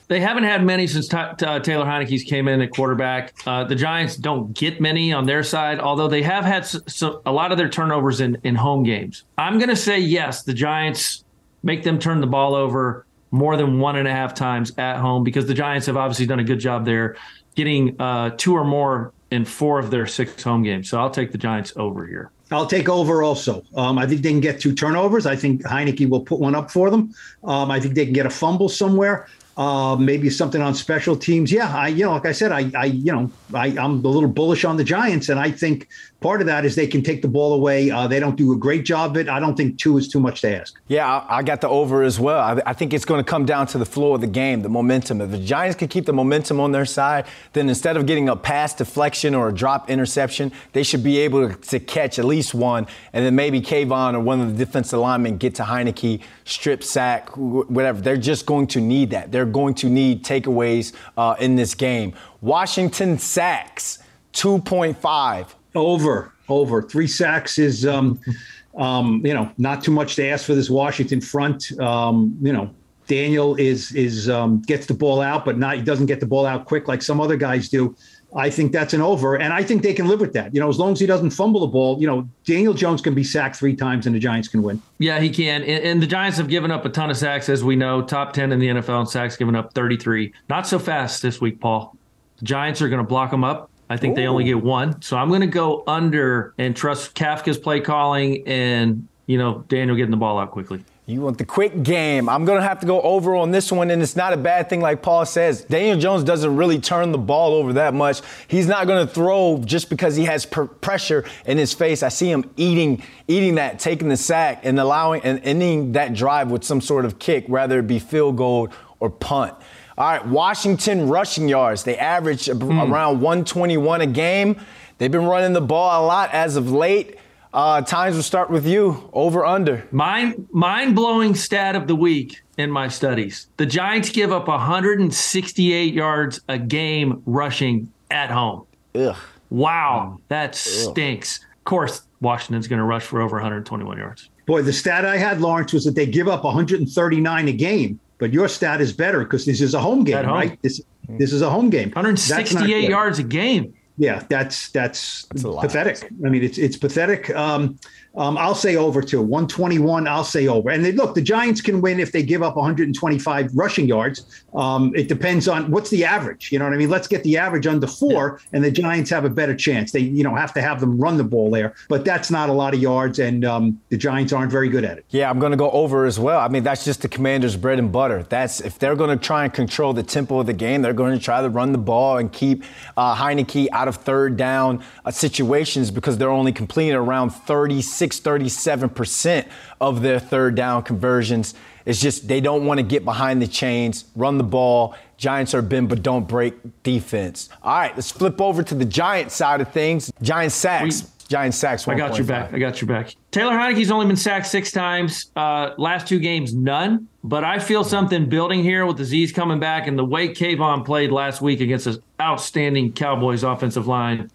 [0.08, 3.34] They haven't had many since t- t- Taylor Heinicke's came in at quarterback.
[3.45, 7.01] Uh, the Giants don't get many on their side, although they have had s- s-
[7.26, 9.26] a lot of their turnovers in, in home games.
[9.38, 11.26] I'm going to say yes, the Giants
[11.62, 15.23] make them turn the ball over more than one and a half times at home
[15.23, 17.17] because the Giants have obviously done a good job there,
[17.55, 20.89] getting uh, two or more in four of their six home games.
[20.89, 22.32] So I'll take the Giants over here.
[22.49, 23.63] I'll take over also.
[23.75, 25.25] Um, I think they can get two turnovers.
[25.25, 27.13] I think Heinicke will put one up for them.
[27.43, 29.28] Um, I think they can get a fumble somewhere.
[29.58, 31.51] Uh, maybe something on special teams.
[31.51, 34.30] Yeah, I you know, like I said, I I you know, I I'm a little
[34.30, 35.88] bullish on the Giants, and I think
[36.20, 37.91] part of that is they can take the ball away.
[37.91, 39.30] Uh, they don't do a great job of it.
[39.30, 40.80] I don't think two is too much to ask.
[40.88, 42.39] Yeah, I, I got the over as well.
[42.39, 44.70] I, I think it's going to come down to the flow of the game, the
[44.70, 45.22] momentum.
[45.22, 48.36] If the Giants can keep the momentum on their side, then instead of getting a
[48.36, 52.88] pass deflection or a drop interception, they should be able to, catch at least one,
[53.14, 57.30] and then maybe Kayvon or one of the defensive linemen get to Heinicke, strip sack,
[57.38, 58.01] whatever.
[58.01, 59.32] They're just going to need that.
[59.32, 62.13] They're going to need takeaways uh, in this game.
[62.41, 63.99] Washington sacks,
[64.33, 65.47] 2.5.
[65.75, 66.81] Over, over.
[66.81, 68.19] Three sacks is, um,
[68.77, 71.77] um, you know, not too much to ask for this Washington front.
[71.79, 72.73] Um, you know,
[73.07, 76.45] Daniel is is um, gets the ball out, but not he doesn't get the ball
[76.45, 77.95] out quick like some other guys do.
[78.36, 80.53] I think that's an over, and I think they can live with that.
[80.53, 83.15] You know, as long as he doesn't fumble the ball, you know, Daniel Jones can
[83.15, 84.82] be sacked three times and the Giants can win.
[84.99, 85.63] Yeah, he can.
[85.63, 88.34] And, and the Giants have given up a ton of sacks, as we know, top
[88.34, 90.34] 10 in the NFL in sacks, given up 33.
[90.49, 91.95] Not so fast this week, Paul.
[92.39, 93.69] The Giants are going to block them up.
[93.89, 94.21] I think Ooh.
[94.21, 95.01] they only get one.
[95.01, 99.95] So I'm going to go under and trust Kafka's play calling and, you know, Daniel
[99.95, 100.84] getting the ball out quickly.
[101.10, 102.28] You want the quick game.
[102.28, 104.70] I'm going to have to go over on this one, and it's not a bad
[104.70, 105.64] thing, like Paul says.
[105.64, 108.20] Daniel Jones doesn't really turn the ball over that much.
[108.49, 112.03] He's not going to throw just because he has per- pressure in his face.
[112.03, 116.51] I see him eating eating that, taking the sack, and allowing and ending that drive
[116.51, 118.68] with some sort of kick, whether it be field goal
[118.99, 119.53] or punt.
[119.97, 121.86] All right, Washington rushing yards.
[121.86, 122.91] They average mm.
[122.91, 124.60] around 121 a game.
[124.97, 127.16] They've been running the ball a lot as of late.
[127.53, 129.09] Uh, Tynes will start with you.
[129.13, 129.87] Over under.
[129.91, 133.47] Mind mind blowing stat of the week in my studies.
[133.57, 138.65] The Giants give up 168 yards a game rushing at home.
[138.95, 139.15] Ugh.
[139.49, 141.39] Wow, that stinks.
[141.41, 141.47] Ugh.
[141.59, 144.29] Of course, Washington's going to rush for over 121 yards.
[144.45, 147.99] Boy, the stat I had, Lawrence, was that they give up 139 a game.
[148.17, 150.33] But your stat is better because this is a home game, home.
[150.33, 150.61] right?
[150.63, 151.89] This this is a home game.
[151.91, 153.73] 168 yards a game.
[153.97, 156.11] Yeah, that's that's, that's pathetic.
[156.23, 157.35] I mean, it's it's pathetic.
[157.35, 157.79] Um,
[158.18, 160.07] um, I'll say over to 121.
[160.07, 160.70] I'll say over.
[160.70, 164.43] And they, look, the Giants can win if they give up 125 rushing yards.
[164.55, 166.51] Um, it depends on what's the average.
[166.51, 166.89] You know what I mean?
[166.89, 168.57] Let's get the average under four, yeah.
[168.57, 169.91] and the Giants have a better chance.
[169.91, 172.53] They, you know, have to have them run the ball there, but that's not a
[172.53, 175.05] lot of yards, and um, the Giants aren't very good at it.
[175.09, 176.39] Yeah, I'm going to go over as well.
[176.39, 178.24] I mean, that's just the Commanders' bread and butter.
[178.24, 181.18] That's if they're going to try and control the tempo of the game, they're going
[181.18, 182.63] to try to run the ball and keep
[182.95, 189.47] uh, Heinicke out of third down uh, situations because they're only completing around 36 37%
[189.80, 191.53] of their third down conversions.
[191.86, 194.95] It's just they don't want to get behind the chains, run the ball.
[195.18, 196.53] Giants are bend but don't break
[196.84, 197.49] defense.
[197.64, 200.12] All right, let's flip over to the Giant side of things.
[200.22, 201.03] Giant sacks.
[201.03, 201.86] We, Giant sacks.
[201.86, 201.95] 1.
[201.95, 202.18] I got 5.
[202.18, 202.53] your back.
[202.53, 203.16] I got your back.
[203.32, 205.32] Taylor Heinicke's only been sacked six times.
[205.36, 207.08] Uh, last two games, none.
[207.24, 210.86] But I feel something building here with the Z's coming back and the way Kayvon
[210.86, 214.32] played last week against this outstanding Cowboys offensive line.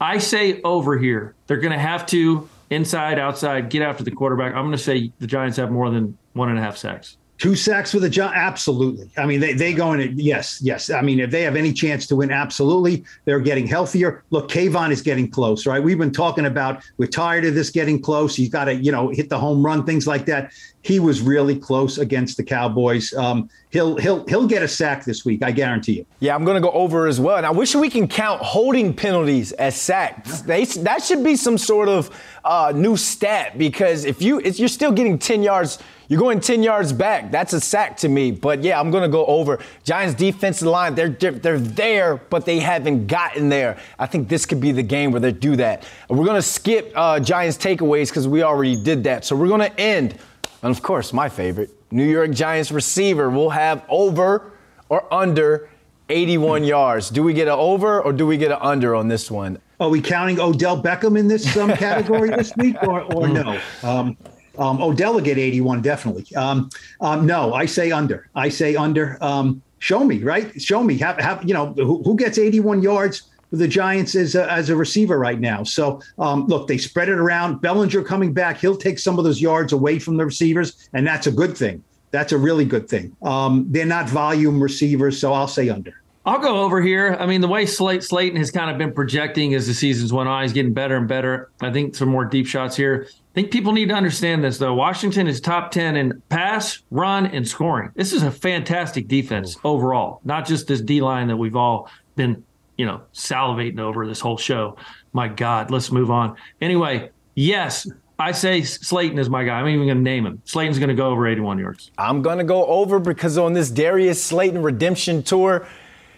[0.00, 1.34] I say over here.
[1.46, 4.54] They're going to have to inside, outside, get after the quarterback.
[4.54, 7.16] I'm going to say the Giants have more than one and a half sacks.
[7.38, 8.34] Two sacks for the Giants?
[8.34, 9.10] Absolutely.
[9.18, 10.88] I mean, they, they go in, It, yes, yes.
[10.88, 13.04] I mean, if they have any chance to win, absolutely.
[13.26, 14.24] They're getting healthier.
[14.30, 15.82] Look, Kayvon is getting close, right?
[15.82, 18.34] We've been talking about we're tired of this getting close.
[18.34, 20.50] He's got to, you know, hit the home run, things like that.
[20.86, 23.12] He was really close against the Cowboys.
[23.14, 26.06] Um, he'll he'll he'll get a sack this week, I guarantee you.
[26.20, 27.38] Yeah, I'm going to go over as well.
[27.38, 30.42] And I wish we can count holding penalties as sacks.
[30.42, 34.68] They, that should be some sort of uh, new stat because if you if you're
[34.68, 37.30] still getting 10 yards you're going 10 yards back.
[37.30, 38.30] That's a sack to me.
[38.30, 39.58] But yeah, I'm going to go over.
[39.82, 43.78] Giants defensive line, they're, they're there, but they haven't gotten there.
[43.98, 45.84] I think this could be the game where they do that.
[46.08, 49.24] We're going to skip uh, Giants takeaways because we already did that.
[49.24, 50.18] So we're going to end,
[50.62, 54.52] and of course, my favorite, New York Giants receiver will have over
[54.88, 55.68] or under
[56.08, 57.10] 81 yards.
[57.10, 59.58] Do we get an over or do we get an under on this one?
[59.78, 63.60] Are we counting Odell Beckham in this um, category this week or, or no?
[63.82, 64.16] Um,
[64.58, 66.34] um, oh, delegate 81, definitely.
[66.34, 68.28] Um, um, no, I say under.
[68.34, 69.18] I say under.
[69.20, 70.60] Um, show me, right?
[70.60, 70.96] Show me.
[70.98, 73.22] Have, have you know who, who gets 81 yards
[73.58, 75.62] the Giants as a, as a receiver right now?
[75.62, 77.60] So um, look, they spread it around.
[77.60, 81.26] Bellinger coming back, he'll take some of those yards away from the receivers, and that's
[81.26, 83.16] a good thing That's a really good thing.
[83.22, 85.94] Um, they're not volume receivers, so I'll say under.
[86.26, 87.16] I'll go over here.
[87.20, 90.28] I mean, the way Slate Slayton has kind of been projecting as the seasons went
[90.28, 91.50] on, he's getting better and better.
[91.60, 93.06] I think some more deep shots here.
[93.08, 94.74] I think people need to understand this though.
[94.74, 97.92] Washington is top 10 in pass, run, and scoring.
[97.94, 102.42] This is a fantastic defense overall, not just this D line that we've all been,
[102.76, 104.76] you know, salivating over this whole show.
[105.12, 106.36] My God, let's move on.
[106.60, 109.60] Anyway, yes, I say Slayton is my guy.
[109.60, 110.40] I'm even going to name him.
[110.44, 111.90] Slayton's going to go over 81 yards.
[111.98, 115.66] I'm going to go over because on this Darius Slayton redemption tour,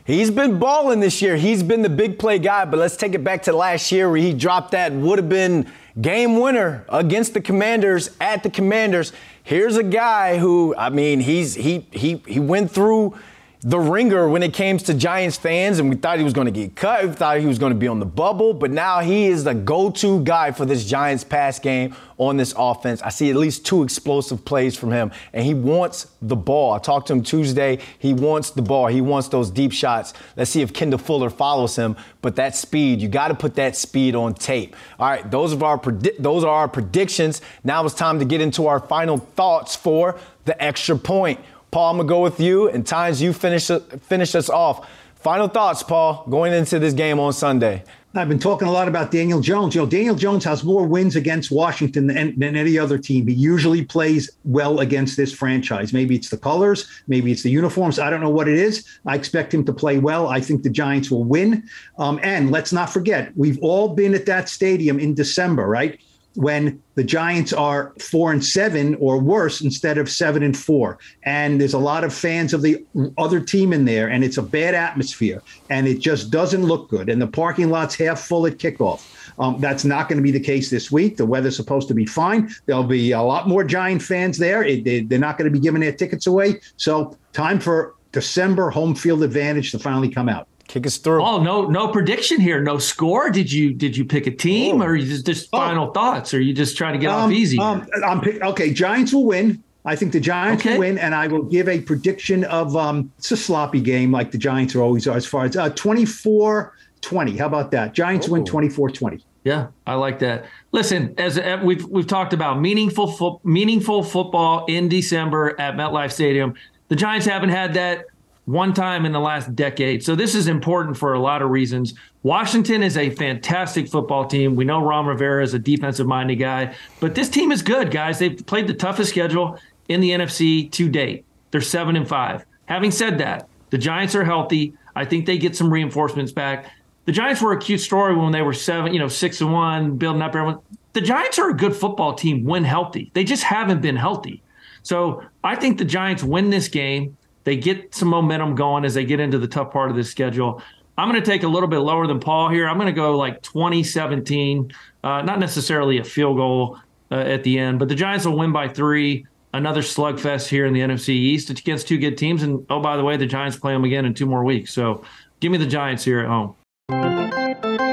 [0.09, 1.37] He's been balling this year.
[1.37, 4.17] He's been the big play guy, but let's take it back to last year where
[4.17, 9.13] he dropped that would have been game winner against the Commanders at the Commanders.
[9.43, 13.19] Here's a guy who, I mean, he's he he he went through
[13.61, 16.53] the ringer when it came to Giants fans, and we thought he was going to
[16.53, 17.05] get cut.
[17.05, 19.55] We thought he was going to be on the bubble, but now he is the
[19.55, 23.03] go-to guy for this Giants pass game on this offense.
[23.03, 26.73] I see at least two explosive plays from him, and he wants the ball.
[26.73, 27.81] I talked to him Tuesday.
[27.99, 28.87] He wants the ball.
[28.87, 30.15] He wants those deep shots.
[30.37, 31.97] Let's see if Kendall Fuller follows him.
[32.23, 34.77] But that speed, you got to put that speed on tape.
[35.01, 37.41] All right, those our predi- those are our predictions.
[37.65, 41.41] Now it's time to get into our final thoughts for the extra point.
[41.71, 43.71] Paul, I'm gonna go with you, and Tynes you finish
[44.03, 44.89] finish us off.
[45.17, 47.83] Final thoughts, Paul, going into this game on Sunday.
[48.15, 49.75] I've been talking a lot about Daniel Jones.
[49.75, 53.27] You know, Daniel Jones has more wins against Washington than, than, any other team.
[53.27, 55.93] He usually plays well against this franchise.
[55.93, 57.99] Maybe it's the colors, maybe it's the uniforms.
[57.99, 58.85] I don't know what it is.
[59.05, 60.29] I expect him to play well.
[60.29, 61.69] I think the Giants will win.
[61.99, 66.01] Um, and let's not forget, we've all been at that stadium in December, right?
[66.39, 71.01] When the Giants are four and seven or worse instead of seven and four.
[71.25, 72.87] And there's a lot of fans of the
[73.19, 77.09] other team in there, and it's a bad atmosphere, and it just doesn't look good.
[77.09, 79.05] And the parking lot's half full at kickoff.
[79.41, 81.17] Um, that's not going to be the case this week.
[81.17, 82.55] The weather's supposed to be fine.
[82.67, 84.63] There'll be a lot more Giant fans there.
[84.63, 86.61] It, they, they're not going to be giving their tickets away.
[86.77, 90.47] So, time for December home field advantage to finally come out.
[90.69, 91.25] Kick us through.
[91.25, 93.31] Oh no, no prediction here, no score.
[93.31, 94.85] Did you did you pick a team, oh.
[94.85, 95.59] or just just oh.
[95.59, 97.59] final thoughts, or are you just trying to get um, off easy?
[97.59, 98.71] Um, I'm pick, okay.
[98.71, 99.65] Giants will win.
[99.87, 100.75] I think the Giants okay.
[100.75, 104.31] will win, and I will give a prediction of um, it's a sloppy game like
[104.31, 107.37] the Giants are always are as far as uh, 24 20.
[107.39, 107.95] How about that?
[107.95, 109.25] Giants win 24 20.
[109.45, 110.45] Yeah, I like that.
[110.73, 116.13] Listen, as uh, we've we've talked about meaningful fo- meaningful football in December at MetLife
[116.13, 116.53] Stadium.
[116.89, 118.05] The Giants haven't had that
[118.49, 120.03] one time in the last decade.
[120.03, 121.93] So this is important for a lot of reasons.
[122.23, 124.57] Washington is a fantastic football team.
[124.57, 128.19] We know Ron Rivera is a defensive minded guy, but this team is good, guys.
[128.19, 131.27] They've played the toughest schedule in the NFC to date.
[131.51, 132.47] They're seven and five.
[132.65, 134.73] Having said that, the Giants are healthy.
[134.97, 136.73] I think they get some reinforcements back.
[137.05, 139.99] The Giants were a cute story when they were seven, you know, six and one,
[139.99, 140.61] building up everyone.
[140.95, 143.11] The Giants are a good football team when healthy.
[143.13, 144.43] They just haven't been healthy.
[144.83, 147.18] So I think the Giants win this game.
[147.49, 150.61] They get some momentum going as they get into the tough part of the schedule.
[150.99, 152.69] I'm going to take a little bit lower than Paul here.
[152.69, 154.71] I'm going to go like 2017,
[155.03, 156.79] uh, not necessarily a field goal
[157.11, 159.27] uh, at the end, but the Giants will win by three.
[159.55, 161.49] Another slugfest here in the NFC East.
[161.49, 162.43] Against two good teams.
[162.43, 164.75] And oh, by the way, the Giants play them again in two more weeks.
[164.75, 165.03] So
[165.41, 167.88] give me the Giants here at home.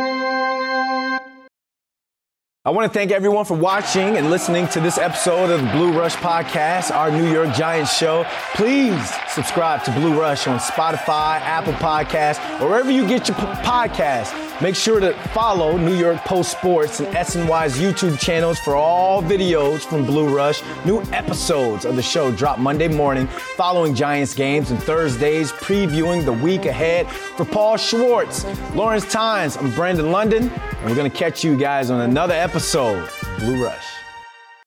[2.68, 5.96] I want to thank everyone for watching and listening to this episode of the Blue
[5.96, 8.26] Rush Podcast, our New York Giants show.
[8.56, 14.45] Please subscribe to Blue Rush on Spotify, Apple Podcasts, or wherever you get your podcasts.
[14.62, 19.82] Make sure to follow New York Post Sports and SNY's YouTube channels for all videos
[19.82, 20.62] from Blue Rush.
[20.86, 26.32] New episodes of the show drop Monday morning following Giants games and Thursdays previewing the
[26.32, 27.12] week ahead.
[27.12, 31.90] For Paul Schwartz, Lawrence Tynes, I'm Brandon London, and we're going to catch you guys
[31.90, 34.05] on another episode Blue Rush.